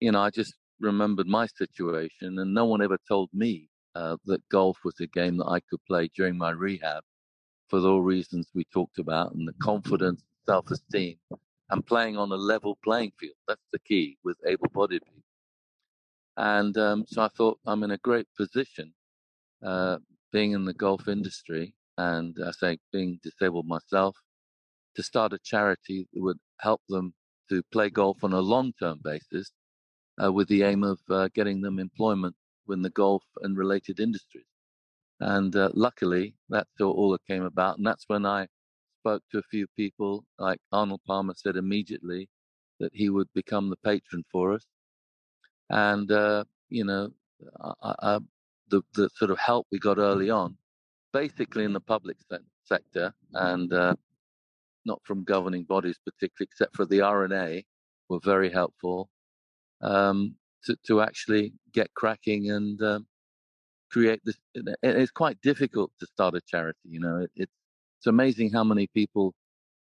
you 0.00 0.12
know, 0.12 0.20
I 0.20 0.30
just 0.30 0.54
remembered 0.80 1.26
my 1.26 1.46
situation, 1.46 2.38
and 2.38 2.54
no 2.54 2.64
one 2.66 2.82
ever 2.82 2.98
told 3.08 3.30
me 3.32 3.68
uh, 3.94 4.16
that 4.26 4.48
golf 4.48 4.78
was 4.84 5.00
a 5.00 5.06
game 5.06 5.38
that 5.38 5.46
I 5.46 5.60
could 5.60 5.80
play 5.86 6.10
during 6.16 6.38
my 6.38 6.50
rehab 6.50 7.02
for 7.68 7.80
the 7.80 7.94
reasons 7.96 8.48
we 8.54 8.64
talked 8.64 8.98
about 8.98 9.34
and 9.34 9.48
the 9.48 9.54
confidence, 9.62 10.22
self 10.46 10.70
esteem, 10.70 11.18
and 11.70 11.86
playing 11.86 12.16
on 12.16 12.32
a 12.32 12.36
level 12.36 12.78
playing 12.84 13.12
field. 13.18 13.36
That's 13.48 13.66
the 13.72 13.80
key 13.80 14.18
with 14.24 14.38
able 14.46 14.68
bodied 14.74 15.02
people. 15.04 15.15
And 16.36 16.76
um, 16.78 17.04
so 17.08 17.22
I 17.22 17.28
thought 17.36 17.58
I'm 17.66 17.82
in 17.82 17.92
a 17.92 17.98
great 17.98 18.26
position 18.36 18.94
uh, 19.64 19.98
being 20.32 20.52
in 20.52 20.64
the 20.64 20.74
golf 20.74 21.08
industry 21.08 21.74
and 21.98 22.36
I 22.46 22.50
say 22.52 22.78
being 22.92 23.18
disabled 23.22 23.66
myself 23.66 24.16
to 24.96 25.02
start 25.02 25.32
a 25.32 25.38
charity 25.44 26.08
that 26.12 26.22
would 26.22 26.38
help 26.60 26.82
them 26.88 27.14
to 27.50 27.62
play 27.72 27.90
golf 27.90 28.24
on 28.24 28.32
a 28.32 28.40
long 28.40 28.72
term 28.80 29.00
basis 29.04 29.52
uh, 30.22 30.32
with 30.32 30.48
the 30.48 30.62
aim 30.62 30.84
of 30.84 30.98
uh, 31.10 31.28
getting 31.34 31.60
them 31.60 31.78
employment 31.78 32.36
in 32.68 32.82
the 32.82 32.90
golf 32.90 33.22
and 33.42 33.56
related 33.56 34.00
industries. 34.00 34.46
And 35.20 35.54
uh, 35.56 35.70
luckily, 35.74 36.34
that's 36.48 36.70
all 36.80 37.10
that 37.12 37.26
came 37.26 37.44
about. 37.44 37.78
And 37.78 37.86
that's 37.86 38.04
when 38.08 38.26
I 38.26 38.48
spoke 39.00 39.22
to 39.32 39.38
a 39.38 39.42
few 39.50 39.66
people, 39.76 40.24
like 40.38 40.60
Arnold 40.72 41.00
Palmer 41.06 41.34
said 41.36 41.56
immediately 41.56 42.28
that 42.80 42.92
he 42.94 43.08
would 43.08 43.28
become 43.34 43.70
the 43.70 43.76
patron 43.76 44.24
for 44.32 44.52
us. 44.54 44.66
And, 45.70 46.10
uh, 46.10 46.44
you 46.68 46.84
know, 46.84 47.10
the, 48.68 48.82
the 48.94 49.08
sort 49.14 49.30
of 49.30 49.38
help 49.38 49.66
we 49.70 49.78
got 49.78 49.98
early 49.98 50.30
on, 50.30 50.56
basically 51.12 51.64
in 51.64 51.72
the 51.72 51.80
public 51.80 52.16
se- 52.30 52.38
sector 52.64 53.12
and 53.32 53.72
uh, 53.72 53.94
not 54.84 55.00
from 55.04 55.24
governing 55.24 55.64
bodies 55.64 55.98
particularly, 56.04 56.48
except 56.50 56.76
for 56.76 56.86
the 56.86 57.00
R&A, 57.00 57.64
were 58.08 58.20
very 58.22 58.50
helpful 58.50 59.08
um, 59.80 60.36
to, 60.64 60.76
to 60.86 61.00
actually 61.00 61.52
get 61.72 61.92
cracking 61.94 62.50
and 62.50 62.80
um, 62.82 63.06
create 63.90 64.20
this. 64.24 64.36
It's 64.82 65.10
quite 65.10 65.40
difficult 65.40 65.90
to 66.00 66.06
start 66.06 66.34
a 66.34 66.40
charity. 66.40 66.78
You 66.84 67.00
know, 67.00 67.18
it, 67.18 67.30
it's 67.36 67.52
it's 67.98 68.06
amazing 68.06 68.52
how 68.52 68.64
many 68.64 68.86
people 68.88 69.34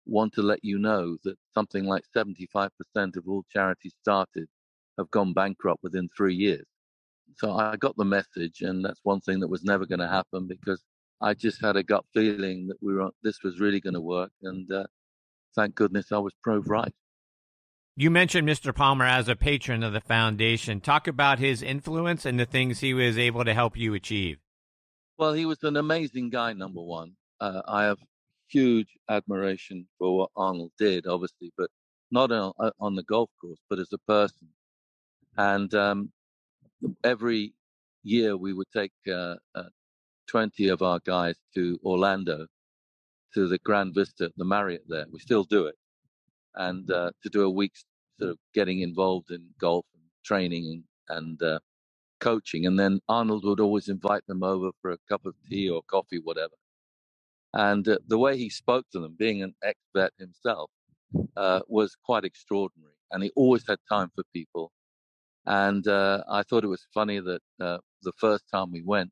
want 0.07 0.33
to 0.35 0.43
let 0.43 0.61
you 0.63 0.79
know 0.79 1.17
that 1.25 1.37
something 1.53 1.85
like 1.85 2.05
75% 2.17 2.71
of 2.97 3.29
all 3.29 3.45
charities 3.53 3.95
started 4.01 4.47
have 4.99 5.11
gone 5.11 5.33
bankrupt 5.33 5.83
within 5.83 6.09
three 6.17 6.35
years. 6.35 6.67
So 7.37 7.53
I 7.53 7.77
got 7.77 7.97
the 7.97 8.05
message, 8.05 8.61
and 8.61 8.85
that's 8.85 9.01
one 9.03 9.21
thing 9.21 9.41
that 9.41 9.49
was 9.49 9.65
never 9.65 9.87
going 9.87 10.01
to 10.01 10.09
happen 10.09 10.47
because 10.47 10.83
I 11.21 11.35
just 11.35 11.61
had 11.61 11.77
a 11.77 11.83
gut 11.83 12.05
feeling 12.15 12.69
that 12.69 12.77
we 12.81 12.95
were 12.95 13.11
this 13.23 13.43
was 13.43 13.61
really 13.61 13.81
going 13.81 13.95
to 13.95 14.01
work, 14.01 14.31
and 14.43 14.71
uh, 14.71 14.85
thank 15.55 15.75
goodness 15.75 16.13
I 16.13 16.19
was 16.19 16.35
proved 16.43 16.69
right. 16.69 16.93
You 17.97 18.11
mentioned 18.11 18.49
Mr. 18.49 18.75
Palmer 18.75 19.05
as 19.05 19.29
a 19.29 19.37
patron 19.37 19.85
of 19.85 19.93
the 19.93 20.01
foundation. 20.01 20.81
Talk 20.81 21.07
about 21.07 21.39
his 21.39 21.63
influence 21.63 22.27
and 22.27 22.41
the 22.41 22.45
things 22.45 22.81
he 22.81 22.93
was 22.93 23.17
able 23.17 23.45
to 23.45 23.55
help 23.55 23.77
you 23.77 23.95
achieve. 23.95 24.39
Well, 25.17 25.33
he 25.33 25.47
was 25.47 25.63
an 25.63 25.77
amazing 25.77 26.31
guy, 26.31 26.55
number 26.55 26.83
one. 26.83 27.13
Uh, 27.41 27.63
I 27.69 27.85
have 27.85 27.99
huge 28.49 28.89
admiration 29.09 29.87
for 29.99 30.17
what 30.17 30.31
Arnold 30.37 30.73
did, 30.77 31.07
obviously, 31.07 31.53
but 31.57 31.71
not 32.11 32.33
on, 32.33 32.53
uh, 32.59 32.71
on 32.81 32.97
the 32.97 33.05
golf 33.05 33.31
course, 33.41 33.61
but 33.71 33.79
as 33.79 33.93
a 33.93 33.99
person. 33.99 34.49
And 35.39 35.75
um, 35.75 36.13
every 37.05 37.55
year 38.05 38.37
we 38.37 38.53
would 38.53 38.69
take 38.75 38.93
uh, 39.09 39.37
uh, 39.55 39.65
20 40.29 40.69
of 40.69 40.83
our 40.83 41.01
guys 41.05 41.37
to 41.55 41.79
Orlando 41.85 42.47
to 43.35 43.49
the 43.49 43.59
Grande 43.59 43.95
Vista, 43.95 44.33
the 44.37 44.45
Marriott 44.45 44.85
there. 44.89 45.07
We 45.13 45.21
still 45.21 45.45
do 45.45 45.67
it 45.67 45.77
and 46.57 46.91
uh, 46.91 47.11
to 47.23 47.31
do 47.31 47.43
a 47.45 47.51
week's 47.51 47.85
sort 48.21 48.33
of 48.33 48.39
getting 48.55 48.81
involved 48.83 49.31
in 49.31 49.45
golf 49.61 49.87
and 49.95 50.05
training 50.25 50.85
and, 51.09 51.43
uh, 51.43 51.59
coaching, 52.21 52.67
and 52.67 52.79
then 52.79 53.01
Arnold 53.09 53.45
would 53.45 53.61
always 53.61 53.89
invite 53.89 54.27
them 54.27 54.43
over 54.43 54.71
for 54.81 54.93
a 54.93 54.99
cup 55.09 55.27
of 55.27 55.35
tea 55.51 55.69
or 55.69 55.83
coffee, 55.91 56.21
whatever. 56.23 56.55
And 57.55 57.87
uh, 57.89 57.99
the 58.09 58.19
way 58.19 58.37
he 58.37 58.51
spoke 58.51 58.87
to 58.93 59.01
them, 59.01 59.17
being 59.19 59.43
an 59.43 59.55
expert 59.63 60.13
himself, 60.19 60.71
uh, 61.37 61.61
was 61.69 61.97
quite 62.05 62.25
extraordinary. 62.25 62.93
And 63.13 63.23
he 63.23 63.33
always 63.37 63.65
had 63.69 63.79
time 63.89 64.11
for 64.15 64.25
people. 64.35 64.73
And 65.47 65.87
uh, 65.87 66.25
I 66.29 66.43
thought 66.43 66.65
it 66.65 66.69
was 66.69 66.87
funny 66.95 67.21
that 67.21 67.43
uh, 67.61 67.79
the 68.03 68.13
first 68.19 68.45
time 68.53 68.73
we 68.73 68.83
went, 68.83 69.11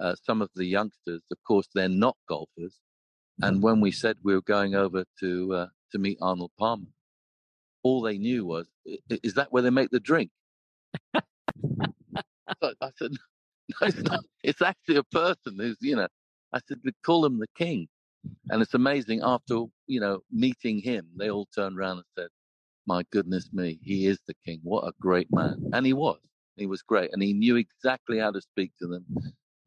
uh, 0.00 0.14
some 0.22 0.42
of 0.42 0.50
the 0.54 0.66
youngsters, 0.66 1.22
of 1.30 1.38
course, 1.46 1.68
they're 1.74 1.88
not 1.88 2.16
golfers. 2.28 2.78
And 3.42 3.62
when 3.62 3.80
we 3.80 3.90
said 3.90 4.16
we 4.22 4.34
were 4.34 4.42
going 4.42 4.74
over 4.74 5.04
to 5.20 5.54
uh, 5.54 5.66
to 5.92 5.98
meet 5.98 6.18
Arnold 6.20 6.52
Palmer, 6.58 6.86
all 7.82 8.00
they 8.00 8.18
knew 8.18 8.44
was, 8.44 8.66
"Is 9.10 9.34
that 9.34 9.52
where 9.52 9.62
they 9.62 9.70
make 9.70 9.90
the 9.90 10.00
drink?" 10.00 10.30
so 12.62 12.72
I 12.80 12.90
said, 12.96 13.12
"No, 13.80 13.86
it's 13.88 14.02
not. 14.02 14.24
It's 14.44 14.62
actually 14.62 14.96
a 14.96 15.04
person 15.04 15.56
who's, 15.58 15.76
you 15.80 15.96
know." 15.96 16.08
I 16.52 16.60
said, 16.68 16.78
"We 16.84 16.92
call 17.04 17.26
him 17.26 17.38
the 17.38 17.48
king," 17.56 17.88
and 18.50 18.62
it's 18.62 18.74
amazing. 18.74 19.22
After 19.24 19.64
you 19.86 20.00
know 20.00 20.20
meeting 20.30 20.78
him, 20.80 21.08
they 21.16 21.30
all 21.30 21.46
turned 21.54 21.78
around 21.78 21.98
and 21.98 22.06
said, 22.16 22.28
"My 22.86 23.02
goodness 23.10 23.52
me, 23.52 23.78
he 23.82 24.06
is 24.06 24.18
the 24.26 24.34
king. 24.44 24.60
What 24.62 24.86
a 24.86 24.92
great 25.00 25.30
man!" 25.30 25.70
And 25.72 25.86
he 25.86 25.92
was. 25.92 26.18
He 26.56 26.66
was 26.66 26.82
great, 26.82 27.10
and 27.12 27.22
he 27.22 27.32
knew 27.32 27.56
exactly 27.56 28.18
how 28.18 28.30
to 28.30 28.40
speak 28.40 28.72
to 28.80 28.86
them 28.86 29.04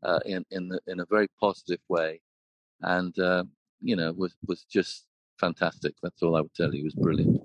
uh, 0.03 0.19
in 0.25 0.45
in 0.51 0.69
the, 0.69 0.79
in 0.87 0.99
a 0.99 1.05
very 1.05 1.27
positive 1.39 1.81
way, 1.89 2.21
and 2.81 3.17
uh, 3.19 3.43
you 3.81 3.95
know 3.95 4.13
was 4.13 4.35
was 4.47 4.63
just 4.63 5.05
fantastic. 5.39 5.95
That's 6.01 6.21
all 6.21 6.35
I 6.35 6.41
would 6.41 6.53
tell 6.53 6.73
you. 6.73 6.79
He 6.79 6.83
was 6.83 6.95
brilliant. 6.95 7.41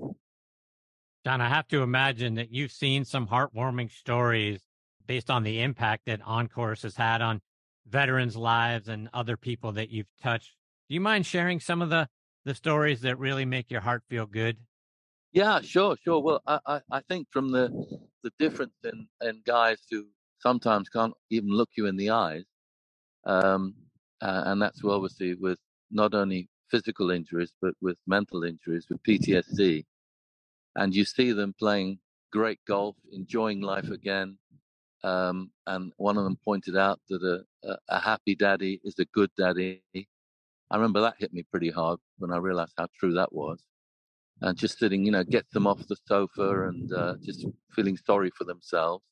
John, 1.24 1.40
I 1.40 1.48
have 1.48 1.68
to 1.68 1.82
imagine 1.82 2.34
that 2.34 2.52
you've 2.52 2.72
seen 2.72 3.04
some 3.04 3.28
heartwarming 3.28 3.90
stories 3.90 4.60
based 5.06 5.30
on 5.30 5.44
the 5.44 5.60
impact 5.60 6.06
that 6.06 6.20
OnCourse 6.22 6.82
has 6.82 6.96
had 6.96 7.22
on 7.22 7.40
veterans' 7.88 8.36
lives 8.36 8.88
and 8.88 9.08
other 9.12 9.36
people 9.36 9.72
that 9.72 9.90
you've 9.90 10.10
touched. 10.20 10.56
Do 10.88 10.94
you 10.94 11.00
mind 11.00 11.26
sharing 11.26 11.60
some 11.60 11.80
of 11.80 11.90
the, 11.90 12.08
the 12.44 12.54
stories 12.54 13.02
that 13.02 13.18
really 13.18 13.44
make 13.44 13.70
your 13.70 13.82
heart 13.82 14.02
feel 14.08 14.26
good? 14.26 14.58
Yeah, 15.32 15.60
sure, 15.62 15.96
sure. 16.04 16.20
Well, 16.22 16.42
I, 16.46 16.60
I, 16.66 16.80
I 16.92 17.00
think 17.08 17.28
from 17.32 17.52
the 17.52 17.68
the 18.24 18.32
difference 18.38 18.74
in, 18.84 19.08
in 19.22 19.42
guys 19.46 19.78
who 19.90 20.06
sometimes 20.40 20.88
can't 20.90 21.14
even 21.30 21.50
look 21.50 21.70
you 21.76 21.86
in 21.86 21.96
the 21.96 22.10
eyes, 22.10 22.44
um, 23.26 23.74
uh, 24.22 24.44
and 24.46 24.62
that's 24.62 24.82
obviously 24.84 25.34
with 25.34 25.58
not 25.90 26.14
only 26.14 26.48
physical 26.70 27.10
injuries 27.12 27.52
but 27.62 27.74
with 27.82 27.98
mental 28.06 28.44
injuries, 28.44 28.86
with 28.90 29.02
PTSD 29.04 29.84
and 30.76 30.94
you 30.94 31.04
see 31.04 31.32
them 31.32 31.54
playing 31.58 31.98
great 32.32 32.58
golf, 32.66 32.96
enjoying 33.12 33.60
life 33.60 33.90
again. 33.90 34.38
Um, 35.04 35.50
and 35.66 35.92
one 35.98 36.18
of 36.18 36.24
them 36.24 36.38
pointed 36.44 36.76
out 36.76 37.00
that 37.10 37.22
a, 37.22 37.68
a, 37.68 37.78
a, 37.90 38.00
happy 38.00 38.34
daddy 38.36 38.80
is 38.84 38.98
a 39.00 39.06
good 39.06 39.30
daddy. 39.38 39.82
I 39.94 40.76
remember 40.76 41.00
that 41.02 41.16
hit 41.18 41.32
me 41.34 41.44
pretty 41.50 41.70
hard 41.70 42.00
when 42.18 42.32
I 42.32 42.38
realized 42.38 42.74
how 42.78 42.88
true 42.98 43.14
that 43.14 43.32
was. 43.32 43.60
And 44.42 44.58
just 44.58 44.78
sitting, 44.78 45.04
you 45.04 45.12
know, 45.12 45.24
gets 45.24 45.52
them 45.52 45.66
off 45.66 45.86
the 45.86 45.96
sofa 46.06 46.68
and 46.68 46.92
uh, 46.92 47.14
just 47.22 47.46
feeling 47.74 47.96
sorry 47.96 48.30
for 48.36 48.44
themselves. 48.44 49.04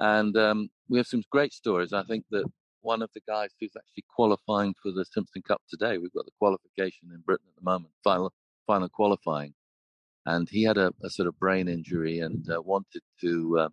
And 0.00 0.36
um, 0.36 0.68
we 0.88 0.98
have 0.98 1.06
some 1.06 1.22
great 1.30 1.52
stories. 1.52 1.92
I 1.92 2.02
think 2.04 2.24
that 2.32 2.44
one 2.80 3.02
of 3.02 3.10
the 3.14 3.20
guys 3.28 3.50
who's 3.60 3.72
actually 3.76 4.04
qualifying 4.14 4.74
for 4.82 4.90
the 4.92 5.04
Simpson 5.04 5.42
Cup 5.42 5.62
today, 5.70 5.98
we've 5.98 6.12
got 6.12 6.26
the 6.26 6.32
qualification 6.38 7.10
in 7.14 7.20
Britain 7.24 7.46
at 7.48 7.56
the 7.56 7.64
moment, 7.64 7.92
final 8.04 8.32
final 8.66 8.88
qualifying 8.88 9.54
and 10.26 10.48
he 10.48 10.62
had 10.62 10.78
a, 10.78 10.92
a 11.02 11.10
sort 11.10 11.28
of 11.28 11.38
brain 11.38 11.68
injury 11.68 12.20
and 12.20 12.48
uh, 12.50 12.60
wanted 12.62 13.02
to 13.20 13.58
uh, 13.58 13.68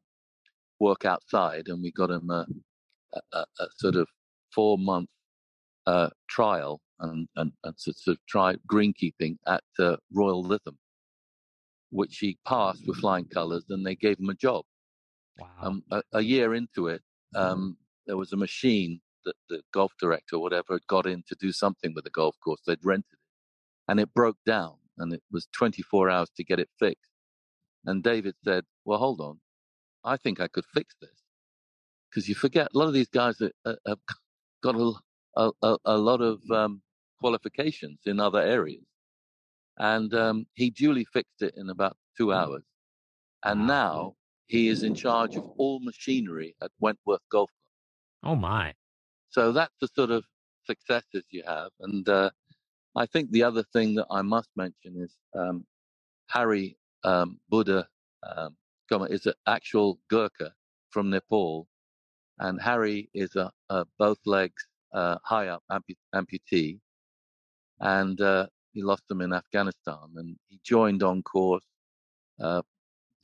work 0.80 1.06
outside, 1.06 1.68
and 1.68 1.82
we 1.82 1.92
got 1.92 2.10
him 2.10 2.30
a, 2.30 2.46
a, 3.34 3.40
a 3.60 3.68
sort 3.78 3.96
of 3.96 4.08
four 4.54 4.78
month 4.78 5.10
uh, 5.86 6.10
trial 6.30 6.82
and, 7.00 7.28
and, 7.36 7.52
and 7.64 7.74
sort 7.78 7.98
of 8.08 8.18
try 8.28 8.56
greenkeeping 8.72 9.38
at 9.48 9.64
uh, 9.80 9.98
Royal 10.14 10.44
Lytham, 10.44 10.78
which 11.92 12.18
he 12.18 12.38
passed 12.46 12.86
with 12.86 12.98
flying 12.98 13.26
colours, 13.26 13.66
and 13.70 13.86
they 13.86 13.96
gave 13.96 14.20
him 14.20 14.30
a 14.30 14.36
job. 14.36 14.66
Wow. 15.40 15.48
Um, 15.62 15.84
a, 16.12 16.22
year 16.22 16.54
into 16.54 16.88
it, 16.88 17.02
um, 17.36 17.78
there 18.06 18.18
was 18.18 18.34
a 18.34 18.38
machine 18.38 19.00
that 19.26 19.36
the 19.50 19.62
golf 19.74 19.94
director 20.00 20.36
or 20.36 20.42
whatever 20.42 20.74
had 20.74 20.88
got 20.88 21.06
in 21.06 21.24
to 21.28 21.36
do 21.40 21.52
something 21.52 21.94
with 21.94 22.04
the 22.04 22.10
golf 22.10 22.36
course. 22.44 22.62
They'd 22.68 22.84
rented 22.84 23.14
it, 23.14 23.20
and 23.88 24.00
it 24.00 24.14
broke 24.14 24.38
down 24.46 24.76
and 25.00 25.14
it 25.14 25.24
was 25.32 25.48
24 25.54 26.10
hours 26.10 26.30
to 26.36 26.44
get 26.44 26.60
it 26.60 26.70
fixed. 26.78 27.10
And 27.86 28.04
David 28.04 28.36
said, 28.44 28.66
Well, 28.86 29.00
hold 29.00 29.22
on. 29.22 29.40
I 30.04 30.18
think 30.18 30.40
I 30.40 30.48
could 30.48 30.66
fix 30.74 30.96
this. 31.02 31.24
Because 32.10 32.28
you 32.28 32.36
forget, 32.36 32.68
a 32.74 32.78
lot 32.78 32.88
of 32.88 32.94
these 32.94 33.10
guys 33.10 33.40
have 33.40 33.98
got 34.64 34.76
a, 34.76 35.52
a, 35.62 35.78
a 35.86 35.98
lot 35.98 36.22
of 36.22 36.42
um, 36.52 36.82
qualifications 37.20 38.00
in 38.06 38.20
other 38.20 38.42
areas. 38.42 38.84
And 39.78 40.14
um, 40.14 40.46
he 40.54 40.70
duly 40.70 41.06
fixed 41.06 41.42
it 41.42 41.54
in 41.58 41.70
about 41.70 41.96
two 42.18 42.34
hours. 42.34 42.64
And 43.44 43.68
now 43.68 44.16
he 44.48 44.68
is 44.68 44.84
in 44.84 44.96
charge 44.96 45.36
of 45.36 45.46
all 45.58 45.80
machinery 45.80 46.56
at 46.62 46.72
Wentworth 46.80 47.22
Golf 47.32 47.50
Club. 48.22 48.32
Oh, 48.32 48.36
my. 48.36 48.74
So 49.30 49.52
that's 49.52 49.74
the 49.80 49.88
sort 49.88 50.12
of 50.12 50.26
successes 50.66 51.24
you 51.30 51.44
have. 51.46 51.70
And 51.80 52.08
uh, 52.10 52.32
I 52.96 53.06
think 53.06 53.32
the 53.32 53.44
other 53.44 53.64
thing 53.72 53.96
that 53.96 54.08
I 54.12 54.22
must 54.22 54.50
mention 54.56 54.96
is 54.98 55.16
um, 55.36 55.66
Hari 56.30 56.78
um, 57.04 57.40
Budha 57.52 57.86
um, 58.24 58.56
is 59.10 59.26
an 59.26 59.34
actual 59.48 60.00
Gurkha 60.10 60.52
from 60.90 61.10
Nepal, 61.10 61.68
and 62.40 62.60
Hari 62.60 63.10
is 63.14 63.36
a, 63.36 63.52
a 63.70 63.86
both 63.98 64.20
legs 64.26 64.68
uh, 64.94 65.18
high 65.24 65.48
up 65.48 65.64
amputee, 66.14 66.80
and 67.80 68.20
uh, 68.22 68.48
he 68.74 68.82
lost 68.82 69.04
them 69.08 69.22
in 69.22 69.34
Afghanistan, 69.34 70.10
and 70.16 70.38
he 70.48 70.60
joined 70.64 71.02
OnCourse, 71.02 71.62
uh, 72.42 72.62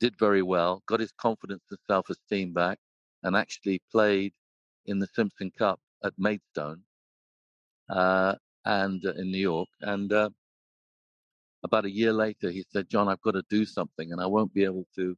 did 0.00 0.18
very 0.18 0.42
well, 0.42 0.82
got 0.86 1.00
his 1.00 1.12
confidence 1.12 1.62
and 1.70 1.78
self-esteem 1.86 2.52
back, 2.52 2.78
and 3.22 3.36
actually 3.36 3.80
played 3.90 4.32
in 4.86 4.98
the 4.98 5.08
Simpson 5.14 5.50
Cup 5.58 5.80
at 6.04 6.12
Maidstone. 6.18 6.82
Uh, 7.88 8.34
and 8.66 9.06
uh, 9.06 9.12
in 9.12 9.30
New 9.30 9.38
York. 9.38 9.68
And 9.80 10.12
uh, 10.12 10.30
about 11.64 11.86
a 11.86 11.90
year 11.90 12.12
later, 12.12 12.50
he 12.50 12.64
said, 12.70 12.90
"John, 12.90 13.08
I've 13.08 13.22
got 13.22 13.32
to 13.32 13.44
do 13.48 13.64
something, 13.64 14.12
and 14.12 14.20
I 14.20 14.26
won't 14.26 14.52
be 14.52 14.64
able 14.64 14.86
to 14.96 15.16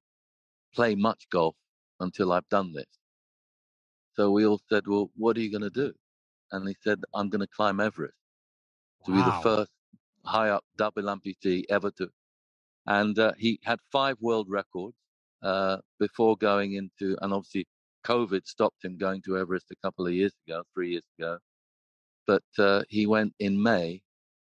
play 0.75 0.95
much 0.95 1.27
golf 1.31 1.57
until 2.01 2.33
I've 2.33 2.49
done 2.51 2.73
this." 2.73 2.87
So 4.15 4.31
we 4.31 4.47
all 4.47 4.61
said, 4.69 4.87
"Well, 4.87 5.11
what 5.17 5.37
are 5.37 5.41
you 5.41 5.51
going 5.51 5.63
to 5.63 5.71
do?" 5.71 5.93
And 6.53 6.69
he 6.69 6.77
said, 6.85 7.01
"I'm 7.15 7.31
going 7.31 7.41
to 7.41 7.49
climb 7.49 7.81
Everest 7.81 8.18
to 9.07 9.13
wow. 9.13 9.17
be 9.17 9.23
the 9.23 9.43
first 9.43 9.71
high 10.25 10.51
up 10.51 10.65
double 10.77 11.05
amputee 11.05 11.65
ever 11.71 11.91
to." 11.93 12.09
And 12.87 13.19
uh, 13.19 13.33
he 13.39 13.61
had 13.65 13.79
five 13.93 14.17
world 14.21 14.47
records 14.49 14.97
uh, 15.43 15.79
before 15.99 16.37
going 16.37 16.75
into, 16.75 17.17
and 17.21 17.33
obviously 17.33 17.67
COVID 18.07 18.47
stopped 18.47 18.85
him 18.85 18.97
going 18.97 19.23
to 19.23 19.37
Everest 19.37 19.67
a 19.71 19.77
couple 19.85 20.07
of 20.07 20.13
years 20.13 20.33
ago, 20.47 20.63
three 20.75 20.91
years 20.91 21.05
ago 21.19 21.39
but 22.29 22.45
uh, 22.59 22.83
he 22.89 23.07
went 23.07 23.35
in 23.41 23.61
May 23.61 24.03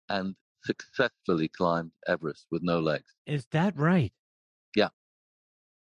and 0.09 0.35
successfully 0.65 1.47
climbed 1.47 1.91
Everest 2.07 2.47
with 2.51 2.63
no 2.63 2.79
legs. 2.79 3.13
Is 3.27 3.45
that 3.51 3.77
right? 3.77 4.11
Yeah. 4.75 4.89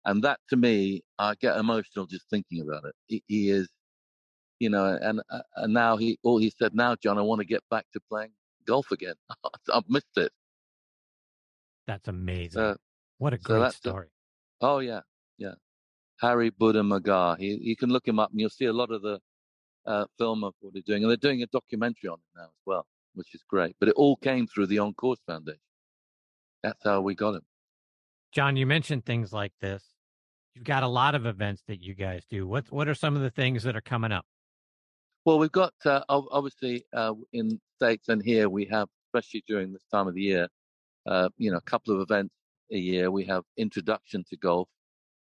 And 0.05 0.23
that 0.23 0.39
to 0.51 0.55
me, 0.55 1.03
I 1.19 1.33
get 1.35 1.57
emotional 1.57 2.05
just 2.05 2.29
thinking 2.29 2.61
about 2.61 2.85
it. 2.85 2.95
He, 3.07 3.23
he 3.27 3.49
is, 3.49 3.67
you 4.59 4.69
know, 4.69 4.97
and 5.01 5.21
uh, 5.29 5.41
and 5.57 5.73
now 5.73 5.97
he 5.97 6.19
all 6.23 6.37
he 6.37 6.51
said 6.51 6.73
now, 6.73 6.95
John, 6.95 7.17
I 7.17 7.21
want 7.21 7.41
to 7.41 7.47
get 7.47 7.63
back 7.69 7.85
to 7.93 7.99
playing 8.09 8.31
golf 8.67 8.91
again. 8.91 9.15
I've 9.73 9.89
missed 9.89 10.17
it. 10.17 10.31
That's 11.87 12.07
amazing. 12.07 12.61
Uh, 12.61 12.75
what 13.17 13.33
a 13.33 13.37
great 13.37 13.61
so 13.61 13.69
story. 13.69 14.07
The, 14.59 14.67
oh 14.67 14.79
yeah, 14.79 15.01
yeah. 15.37 15.53
Hari 16.19 16.51
Budha 16.51 16.83
Magar. 16.83 17.37
He, 17.37 17.57
you 17.61 17.75
can 17.75 17.89
look 17.89 18.07
him 18.07 18.19
up, 18.19 18.31
and 18.31 18.39
you'll 18.39 18.49
see 18.49 18.65
a 18.65 18.73
lot 18.73 18.91
of 18.91 19.01
the 19.01 19.19
uh, 19.85 20.05
film 20.17 20.43
of 20.43 20.53
what 20.59 20.73
they're 20.73 20.83
doing, 20.85 21.03
and 21.03 21.09
they're 21.09 21.17
doing 21.17 21.41
a 21.41 21.47
documentary 21.47 22.09
on 22.09 22.17
it 22.17 22.37
now 22.37 22.45
as 22.45 22.61
well, 22.65 22.85
which 23.15 23.33
is 23.33 23.43
great. 23.49 23.75
But 23.79 23.89
it 23.89 23.95
all 23.95 24.17
came 24.17 24.47
through 24.47 24.67
the 24.67 24.77
OnCourse 24.77 25.17
Foundation. 25.25 25.59
That's 26.63 26.83
how 26.83 27.01
we 27.01 27.15
got 27.15 27.35
him. 27.35 27.43
John, 28.31 28.57
you 28.57 28.65
mentioned 28.65 29.05
things 29.05 29.31
like 29.31 29.53
this. 29.61 29.83
You've 30.53 30.65
got 30.65 30.83
a 30.83 30.87
lot 30.87 31.15
of 31.15 31.25
events 31.25 31.63
that 31.67 31.81
you 31.81 31.93
guys 31.93 32.25
do. 32.29 32.47
What 32.47 32.71
what 32.71 32.87
are 32.87 32.95
some 32.95 33.15
of 33.15 33.21
the 33.21 33.29
things 33.29 33.63
that 33.63 33.75
are 33.75 33.81
coming 33.81 34.11
up? 34.11 34.25
Well, 35.23 35.39
we've 35.39 35.51
got 35.51 35.73
uh, 35.85 36.01
obviously 36.09 36.83
uh, 36.93 37.13
in 37.31 37.59
states 37.77 38.09
and 38.09 38.21
here 38.23 38.49
we 38.49 38.65
have, 38.65 38.87
especially 39.07 39.43
during 39.47 39.71
this 39.71 39.85
time 39.93 40.07
of 40.07 40.15
the 40.15 40.21
year, 40.21 40.47
uh, 41.05 41.29
you 41.37 41.51
know, 41.51 41.57
a 41.57 41.69
couple 41.71 41.93
of 41.93 42.01
events 42.01 42.33
a 42.71 42.77
year. 42.77 43.11
We 43.11 43.25
have 43.25 43.43
introduction 43.57 44.23
to 44.29 44.37
golf, 44.37 44.69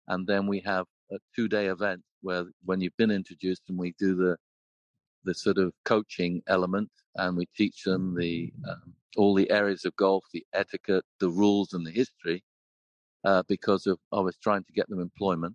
and 0.08 0.26
then 0.26 0.46
we 0.46 0.60
have 0.60 0.86
a 1.10 1.18
two-day 1.34 1.66
event 1.66 2.02
where 2.22 2.44
when 2.64 2.80
you've 2.80 2.96
been 2.96 3.10
introduced 3.10 3.62
and 3.68 3.78
we 3.78 3.94
do 3.98 4.14
the 4.14 4.36
the 5.24 5.34
sort 5.34 5.56
of 5.56 5.72
coaching 5.86 6.42
element 6.48 6.90
and 7.16 7.34
we 7.36 7.46
teach 7.56 7.82
them 7.84 8.14
the 8.14 8.52
um, 8.68 8.92
all 9.16 9.34
the 9.34 9.50
areas 9.50 9.84
of 9.86 9.96
golf, 9.96 10.24
the 10.32 10.44
etiquette, 10.52 11.04
the 11.20 11.30
rules, 11.30 11.72
and 11.72 11.86
the 11.86 11.90
history, 11.90 12.42
uh, 13.24 13.42
because 13.48 13.86
of 13.86 13.98
I 14.12 14.20
was 14.20 14.36
trying 14.36 14.64
to 14.64 14.72
get 14.72 14.88
them 14.88 15.00
employment. 15.00 15.54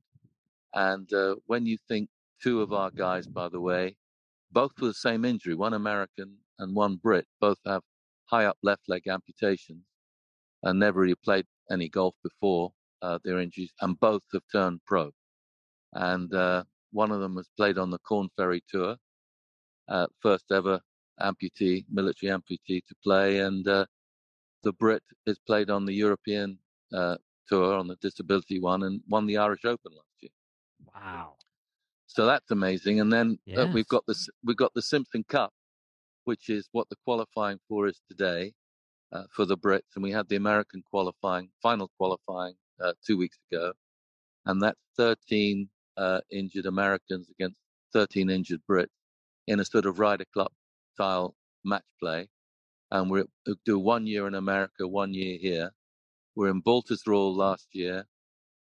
And 0.74 1.12
uh, 1.14 1.36
when 1.48 1.66
you 1.66 1.78
think 1.88 2.10
two 2.42 2.62
of 2.62 2.74
our 2.74 2.92
guys, 2.92 3.28
by 3.28 3.50
the 3.50 3.62
way, 3.62 3.96
both 4.52 4.72
with 4.80 4.92
the 4.92 4.94
same 5.10 5.26
injury, 5.26 5.56
one 5.56 5.74
American 5.74 6.38
and 6.60 6.76
one 6.76 6.98
Brit, 6.98 7.26
both 7.42 7.58
have 7.66 7.82
high 8.26 8.46
up 8.46 8.58
left 8.62 8.84
leg 8.88 9.08
amputations 9.08 9.84
and 10.64 10.80
never 10.80 11.00
really 11.00 11.16
played 11.16 11.46
any 11.72 11.90
golf 11.90 12.16
before 12.24 12.72
uh, 13.02 13.18
their 13.24 13.40
injuries, 13.40 13.72
and 13.82 14.00
both 14.00 14.22
have 14.34 14.44
turned 14.52 14.82
pro. 14.86 15.12
And 15.94 16.34
uh, 16.34 16.64
one 16.92 17.12
of 17.12 17.22
them 17.22 17.38
has 17.38 17.50
played 17.58 17.78
on 17.78 17.90
the 17.90 18.00
Korn 18.00 18.30
Ferry 18.36 18.64
Tour, 18.70 18.98
uh, 19.88 20.08
first 20.22 20.46
ever 20.52 20.82
amputee, 21.22 21.86
military 21.90 22.32
amputee 22.32 22.82
to 22.88 22.96
play, 23.04 23.40
and 23.40 23.68
uh, 23.68 23.86
the 24.64 24.74
Brit 24.74 25.04
has 25.26 25.40
played 25.40 25.70
on 25.70 25.86
the 25.86 25.94
European 25.94 26.60
uh, 26.94 27.16
Tour 27.48 27.76
on 27.76 27.88
the 27.88 27.96
disability 28.02 28.60
one 28.60 28.84
and 28.84 29.02
won 29.08 29.26
the 29.26 29.38
Irish 29.38 29.66
Open 29.66 29.92
last 29.92 30.16
year. 30.20 30.32
Wow! 30.94 31.36
So 32.08 32.26
that's 32.26 32.52
amazing. 32.52 33.00
And 33.00 33.12
then 33.12 33.38
yes. 33.46 33.60
uh, 33.60 33.72
we've 33.74 33.88
got 33.88 34.04
this, 34.08 34.28
we've 34.44 34.58
got 34.58 34.74
the 34.74 34.82
Simpson 34.82 35.24
Cup, 35.28 35.54
which 36.26 36.50
is 36.50 36.70
what 36.72 36.88
the 36.90 36.96
qualifying 37.06 37.60
for 37.68 37.88
is 37.88 38.02
today 38.10 38.54
uh, 39.12 39.24
for 39.32 39.46
the 39.46 39.58
Brits, 39.58 39.96
and 39.96 40.04
we 40.04 40.12
had 40.12 40.28
the 40.30 40.36
American 40.36 40.84
qualifying, 40.90 41.50
final 41.62 41.90
qualifying 41.98 42.56
uh, 42.84 42.94
two 43.06 43.18
weeks 43.18 43.38
ago, 43.52 43.74
and 44.46 44.62
that's 44.62 44.80
13 44.98 45.68
uh, 45.98 46.22
injured 46.32 46.66
Americans 46.66 47.30
against 47.30 47.58
13 47.94 48.30
injured 48.30 48.62
Brits 48.70 48.88
in 49.48 49.60
a 49.60 49.66
sort 49.66 49.86
of 49.86 50.00
Ryder 50.00 50.26
Club 50.34 50.52
style 50.94 51.36
match 51.66 51.84
play, 52.00 52.28
and 52.92 53.10
we 53.10 53.24
do 53.66 53.80
one 53.80 54.06
year 54.06 54.28
in 54.28 54.36
America, 54.36 54.88
one 54.88 55.14
year 55.14 55.38
here. 55.40 55.72
We're 56.36 56.50
in 56.50 56.62
Baltusrol 56.62 57.36
last 57.36 57.68
year, 57.74 58.06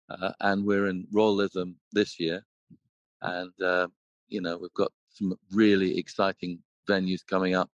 uh, 0.09 0.33
and 0.41 0.65
we're 0.65 0.87
in 0.87 1.07
Royal 1.13 1.37
Lytham 1.37 1.75
this 1.93 2.19
year, 2.19 2.45
and 3.23 3.53
uh, 3.63 3.89
you 4.29 4.41
know 4.41 4.57
we've 4.57 4.75
got 4.75 4.93
some 5.11 5.35
really 5.53 5.99
exciting 5.99 6.61
venues 6.91 7.21
coming 7.27 7.55
up 7.55 7.71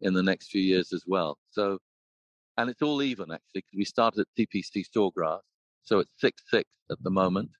in 0.00 0.12
the 0.14 0.22
next 0.22 0.50
few 0.50 0.62
years 0.62 0.92
as 0.92 1.04
well. 1.06 1.38
So 1.50 1.78
and 2.58 2.70
it's 2.70 2.82
all 2.82 3.02
even 3.02 3.30
actually 3.30 3.62
because 3.62 3.76
we 3.76 3.84
started 3.84 4.20
at 4.20 4.26
TPC 4.38 4.84
Sawgrass, 4.94 5.40
so 5.82 5.98
it's 5.98 6.10
six 6.18 6.42
six 6.50 6.68
at 6.90 7.02
the 7.02 7.10
moment. 7.10 7.50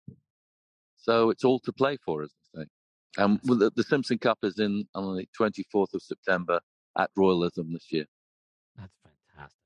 So 0.96 1.30
it's 1.30 1.44
all 1.44 1.60
to 1.60 1.72
play 1.72 1.98
for, 2.04 2.22
as 2.22 2.32
I 2.34 2.60
say. 2.60 2.66
And 3.18 3.40
the, 3.44 3.70
the 3.74 3.84
Simpson 3.84 4.18
Cup 4.18 4.38
is 4.42 4.58
in 4.58 4.84
on 4.94 5.16
the 5.16 5.26
24th 5.38 5.94
of 5.94 6.02
September 6.02 6.60
at 6.98 7.10
Royal 7.16 7.40
Lytham 7.40 7.72
this 7.72 7.86
year. 7.90 8.06
That's 8.76 8.92
fantastic. 9.02 9.56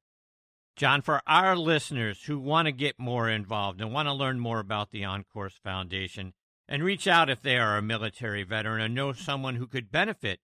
John, 0.76 1.02
for 1.02 1.22
our 1.26 1.56
listeners 1.56 2.24
who 2.24 2.38
want 2.38 2.66
to 2.66 2.72
get 2.72 2.98
more 2.98 3.28
involved 3.28 3.80
and 3.80 3.92
want 3.92 4.08
to 4.08 4.12
learn 4.12 4.38
more 4.38 4.60
about 4.60 4.90
the 4.90 5.04
On 5.04 5.24
Course 5.24 5.58
Foundation 5.62 6.34
and 6.68 6.84
reach 6.84 7.08
out 7.08 7.30
if 7.30 7.42
they 7.42 7.56
are 7.56 7.76
a 7.76 7.82
military 7.82 8.44
veteran 8.44 8.80
or 8.80 8.88
know 8.88 9.12
someone 9.12 9.56
who 9.56 9.66
could 9.66 9.90
benefit 9.90 10.40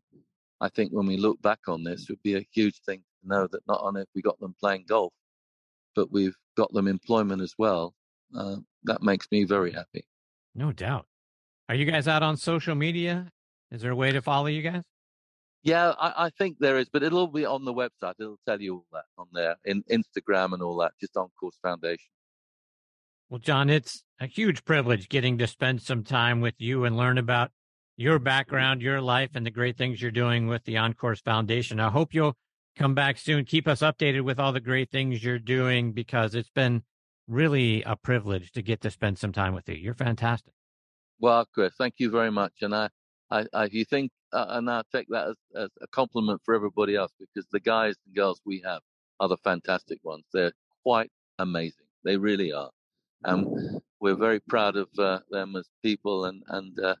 I 0.60 0.68
think 0.68 0.90
when 0.92 1.06
we 1.06 1.16
look 1.16 1.40
back 1.40 1.60
on 1.68 1.84
this, 1.84 2.08
would 2.08 2.22
be 2.22 2.34
a 2.34 2.46
huge 2.52 2.80
thing 2.84 2.98
to 2.98 3.28
know 3.28 3.46
that 3.46 3.66
not 3.68 3.80
only 3.82 4.00
have 4.00 4.08
we 4.14 4.22
got 4.22 4.38
them 4.40 4.54
playing 4.58 4.84
golf, 4.88 5.12
but 5.94 6.10
we've 6.10 6.36
got 6.56 6.72
them 6.72 6.88
employment 6.88 7.42
as 7.42 7.54
well. 7.58 7.94
Uh, 8.36 8.56
that 8.84 9.02
makes 9.02 9.26
me 9.30 9.44
very 9.44 9.72
happy. 9.72 10.04
No 10.54 10.72
doubt. 10.72 11.06
Are 11.68 11.74
you 11.74 11.84
guys 11.84 12.08
out 12.08 12.22
on 12.22 12.36
social 12.36 12.74
media? 12.74 13.30
Is 13.70 13.82
there 13.82 13.90
a 13.90 13.96
way 13.96 14.12
to 14.12 14.22
follow 14.22 14.46
you 14.46 14.62
guys? 14.62 14.82
Yeah, 15.62 15.92
I, 15.98 16.26
I, 16.26 16.30
think 16.30 16.56
there 16.60 16.78
is, 16.78 16.88
but 16.88 17.02
it'll 17.02 17.26
be 17.26 17.44
on 17.44 17.64
the 17.64 17.74
website. 17.74 18.14
It'll 18.18 18.38
tell 18.46 18.60
you 18.60 18.76
all 18.76 18.86
that 18.92 19.04
on 19.18 19.26
there, 19.32 19.56
in 19.64 19.82
Instagram 19.90 20.54
and 20.54 20.62
all 20.62 20.76
that, 20.78 20.92
just 21.00 21.16
on 21.16 21.28
Course 21.38 21.58
Foundation. 21.62 22.10
Well, 23.28 23.40
John, 23.40 23.68
it's 23.68 24.02
a 24.20 24.26
huge 24.26 24.64
privilege 24.64 25.08
getting 25.08 25.36
to 25.38 25.46
spend 25.46 25.82
some 25.82 26.04
time 26.04 26.40
with 26.40 26.54
you 26.58 26.84
and 26.84 26.96
learn 26.96 27.18
about 27.18 27.50
your 27.98 28.20
background, 28.20 28.80
your 28.80 29.00
life, 29.00 29.30
and 29.34 29.44
the 29.44 29.50
great 29.50 29.76
things 29.76 30.00
you're 30.00 30.12
doing 30.12 30.46
with 30.46 30.64
the 30.64 30.76
On 30.76 30.94
Course 30.94 31.20
Foundation. 31.20 31.80
I 31.80 31.90
hope 31.90 32.14
you'll 32.14 32.36
come 32.76 32.94
back 32.94 33.18
soon. 33.18 33.44
Keep 33.44 33.66
us 33.66 33.80
updated 33.80 34.22
with 34.22 34.38
all 34.38 34.52
the 34.52 34.60
great 34.60 34.88
things 34.90 35.22
you're 35.22 35.40
doing 35.40 35.90
because 35.92 36.36
it's 36.36 36.48
been 36.48 36.84
really 37.26 37.82
a 37.82 37.96
privilege 37.96 38.52
to 38.52 38.62
get 38.62 38.80
to 38.82 38.90
spend 38.90 39.18
some 39.18 39.32
time 39.32 39.52
with 39.52 39.68
you. 39.68 39.74
You're 39.74 39.94
fantastic. 39.94 40.52
Well, 41.18 41.44
Chris, 41.52 41.74
thank 41.76 41.94
you 41.98 42.08
very 42.08 42.30
much. 42.30 42.52
And 42.62 42.72
I, 42.72 42.88
I, 43.32 43.46
I 43.52 43.64
you 43.64 43.84
think, 43.84 44.12
uh, 44.32 44.46
and 44.50 44.70
I 44.70 44.82
take 44.94 45.08
that 45.08 45.30
as, 45.30 45.36
as 45.56 45.70
a 45.82 45.88
compliment 45.88 46.40
for 46.44 46.54
everybody 46.54 46.94
else 46.94 47.10
because 47.18 47.48
the 47.50 47.58
guys 47.58 47.96
and 48.06 48.14
girls 48.14 48.40
we 48.46 48.62
have 48.64 48.80
are 49.18 49.28
the 49.28 49.38
fantastic 49.38 49.98
ones. 50.04 50.22
They're 50.32 50.52
quite 50.84 51.10
amazing. 51.40 51.86
They 52.04 52.16
really 52.16 52.52
are. 52.52 52.70
And 53.24 53.80
we're 53.98 54.14
very 54.14 54.38
proud 54.38 54.76
of 54.76 54.88
uh, 55.00 55.18
them 55.30 55.56
as 55.56 55.68
people 55.82 56.26
and, 56.26 56.44
and, 56.46 56.78
uh, 56.78 56.94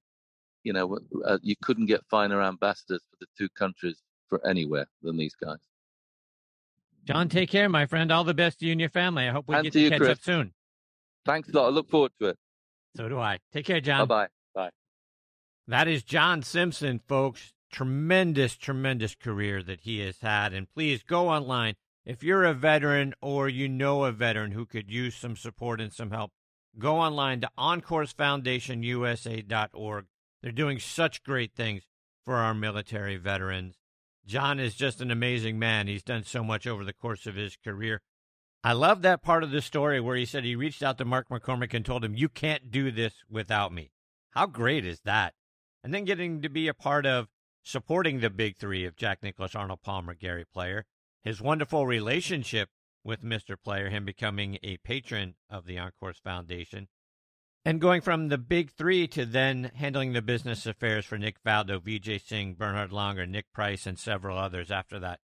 you 0.68 0.74
know, 0.74 0.98
uh, 1.24 1.38
you 1.42 1.56
couldn't 1.62 1.86
get 1.86 2.02
finer 2.10 2.42
ambassadors 2.42 3.00
for 3.10 3.16
the 3.20 3.26
two 3.38 3.48
countries 3.48 4.02
for 4.28 4.46
anywhere 4.46 4.86
than 5.02 5.16
these 5.16 5.34
guys. 5.34 5.56
John, 7.06 7.30
take 7.30 7.48
care, 7.48 7.70
my 7.70 7.86
friend. 7.86 8.12
All 8.12 8.22
the 8.22 8.34
best 8.34 8.60
to 8.60 8.66
you 8.66 8.72
and 8.72 8.80
your 8.80 8.90
family. 8.90 9.26
I 9.26 9.32
hope 9.32 9.46
we 9.48 9.54
and 9.54 9.64
get 9.64 9.72
to, 9.72 9.80
you, 9.80 9.88
catch 9.88 10.00
Chris. 10.00 10.10
up 10.10 10.22
soon. 10.22 10.52
Thanks 11.24 11.48
a 11.48 11.56
lot. 11.56 11.68
I 11.68 11.70
look 11.70 11.88
forward 11.88 12.12
to 12.20 12.26
it. 12.28 12.36
So 12.96 13.08
do 13.08 13.18
I. 13.18 13.38
Take 13.50 13.64
care, 13.64 13.80
John. 13.80 14.06
Bye-bye. 14.06 14.28
Bye. 14.54 14.68
That 15.68 15.88
is 15.88 16.02
John 16.02 16.42
Simpson, 16.42 17.00
folks. 17.08 17.54
Tremendous, 17.72 18.54
tremendous 18.54 19.14
career 19.14 19.62
that 19.62 19.80
he 19.80 20.00
has 20.00 20.20
had. 20.20 20.52
And 20.52 20.70
please 20.70 21.02
go 21.02 21.30
online. 21.30 21.76
If 22.04 22.22
you're 22.22 22.44
a 22.44 22.52
veteran 22.52 23.14
or 23.22 23.48
you 23.48 23.70
know 23.70 24.04
a 24.04 24.12
veteran 24.12 24.52
who 24.52 24.66
could 24.66 24.90
use 24.90 25.14
some 25.14 25.34
support 25.34 25.80
and 25.80 25.94
some 25.94 26.10
help, 26.10 26.32
go 26.78 26.98
online 26.98 27.40
to 27.40 27.48
oncoursefoundationusa.org 27.58 30.04
they're 30.42 30.52
doing 30.52 30.78
such 30.78 31.22
great 31.22 31.54
things 31.54 31.82
for 32.24 32.36
our 32.36 32.54
military 32.54 33.16
veterans. 33.16 33.76
John 34.26 34.60
is 34.60 34.74
just 34.74 35.00
an 35.00 35.10
amazing 35.10 35.58
man. 35.58 35.86
He's 35.86 36.02
done 36.02 36.24
so 36.24 36.44
much 36.44 36.66
over 36.66 36.84
the 36.84 36.92
course 36.92 37.26
of 37.26 37.34
his 37.34 37.56
career. 37.56 38.02
I 38.62 38.72
love 38.72 39.02
that 39.02 39.22
part 39.22 39.42
of 39.42 39.50
the 39.50 39.62
story 39.62 40.00
where 40.00 40.16
he 40.16 40.26
said 40.26 40.44
he 40.44 40.56
reached 40.56 40.82
out 40.82 40.98
to 40.98 41.04
Mark 41.04 41.28
McCormack 41.28 41.72
and 41.72 41.84
told 41.84 42.04
him, 42.04 42.14
You 42.14 42.28
can't 42.28 42.70
do 42.70 42.90
this 42.90 43.14
without 43.30 43.72
me. 43.72 43.92
How 44.30 44.46
great 44.46 44.84
is 44.84 45.00
that? 45.04 45.34
And 45.82 45.94
then 45.94 46.04
getting 46.04 46.42
to 46.42 46.48
be 46.48 46.68
a 46.68 46.74
part 46.74 47.06
of 47.06 47.28
supporting 47.62 48.20
the 48.20 48.30
big 48.30 48.56
three 48.56 48.84
of 48.84 48.96
Jack 48.96 49.22
Nicklaus, 49.22 49.54
Arnold 49.54 49.82
Palmer, 49.82 50.14
Gary 50.14 50.44
Player, 50.44 50.84
his 51.22 51.40
wonderful 51.40 51.86
relationship 51.86 52.68
with 53.04 53.22
Mr. 53.22 53.56
Player, 53.62 53.90
him 53.90 54.04
becoming 54.04 54.58
a 54.62 54.76
patron 54.78 55.34
of 55.48 55.66
the 55.66 55.78
On 55.78 55.90
Course 55.98 56.18
Foundation, 56.18 56.88
and 57.68 57.82
going 57.82 58.00
from 58.00 58.28
the 58.28 58.38
big 58.38 58.70
three 58.70 59.06
to 59.06 59.26
then 59.26 59.70
handling 59.74 60.14
the 60.14 60.22
business 60.22 60.64
affairs 60.64 61.04
for 61.04 61.18
Nick 61.18 61.36
Faldo, 61.44 61.78
Vijay 61.78 62.18
Singh, 62.18 62.54
Bernhard 62.54 62.92
Langer, 62.92 63.28
Nick 63.28 63.52
Price, 63.52 63.84
and 63.84 63.98
several 63.98 64.38
others 64.38 64.70
after 64.70 64.98
that. 64.98 65.20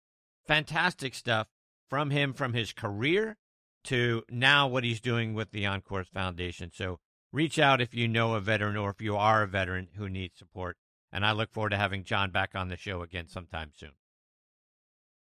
Fantastic 0.44 1.14
stuff 1.14 1.46
from 1.88 2.10
him 2.10 2.32
from 2.32 2.52
his 2.52 2.72
career 2.72 3.36
to 3.84 4.24
now 4.28 4.66
what 4.66 4.82
he's 4.82 5.00
doing 5.00 5.34
with 5.34 5.52
the 5.52 5.66
On 5.66 5.80
Course 5.82 6.08
Foundation. 6.08 6.72
So 6.74 6.98
reach 7.32 7.60
out 7.60 7.80
if 7.80 7.94
you 7.94 8.08
know 8.08 8.34
a 8.34 8.40
veteran 8.40 8.76
or 8.76 8.90
if 8.90 9.00
you 9.00 9.16
are 9.16 9.44
a 9.44 9.46
veteran 9.46 9.90
who 9.94 10.08
needs 10.08 10.36
support. 10.36 10.76
And 11.12 11.24
I 11.24 11.30
look 11.30 11.52
forward 11.52 11.70
to 11.70 11.76
having 11.76 12.02
John 12.02 12.32
back 12.32 12.56
on 12.56 12.70
the 12.70 12.76
show 12.76 13.02
again 13.02 13.28
sometime 13.28 13.70
soon. 13.72 13.92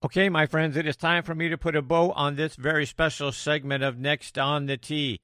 Okay, 0.06 0.30
my 0.30 0.46
friends, 0.46 0.78
it 0.78 0.86
is 0.86 0.96
time 0.96 1.24
for 1.24 1.34
me 1.34 1.50
to 1.50 1.58
put 1.58 1.76
a 1.76 1.82
bow 1.82 2.12
on 2.12 2.36
this 2.36 2.56
very 2.56 2.86
special 2.86 3.32
segment 3.32 3.84
of 3.84 3.98
Next 3.98 4.38
on 4.38 4.68
the 4.68 4.78
Tee. 4.78 5.20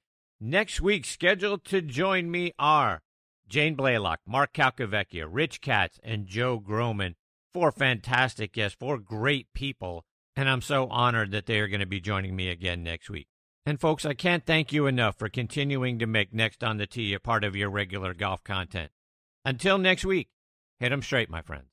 Next 0.45 0.81
week, 0.81 1.05
scheduled 1.05 1.63
to 1.63 1.81
join 1.81 2.29
me 2.29 2.51
are 2.59 3.01
Jane 3.47 3.77
Blalock, 3.77 4.17
Mark 4.27 4.51
Calcavecchia, 4.51 5.25
Rich 5.25 5.61
Katz, 5.61 6.01
and 6.03 6.27
Joe 6.27 6.59
Groman. 6.59 7.15
Four 7.53 7.71
fantastic 7.71 8.51
guests, 8.51 8.75
four 8.77 8.97
great 8.97 9.47
people, 9.53 10.03
and 10.35 10.49
I'm 10.49 10.61
so 10.61 10.89
honored 10.89 11.31
that 11.31 11.45
they 11.45 11.61
are 11.61 11.69
going 11.69 11.79
to 11.79 11.85
be 11.85 12.01
joining 12.01 12.35
me 12.35 12.49
again 12.49 12.83
next 12.83 13.09
week. 13.09 13.29
And 13.65 13.79
folks, 13.79 14.05
I 14.05 14.15
can't 14.15 14.45
thank 14.45 14.73
you 14.73 14.85
enough 14.85 15.17
for 15.17 15.29
continuing 15.29 15.97
to 15.99 16.07
make 16.07 16.33
Next 16.33 16.61
on 16.61 16.75
the 16.75 16.87
Tee 16.87 17.13
a 17.13 17.21
part 17.21 17.45
of 17.45 17.55
your 17.55 17.69
regular 17.69 18.13
golf 18.13 18.43
content. 18.43 18.91
Until 19.45 19.77
next 19.77 20.03
week, 20.03 20.27
hit 20.77 20.91
'em 20.91 21.03
straight, 21.03 21.29
my 21.29 21.41
friends. 21.41 21.72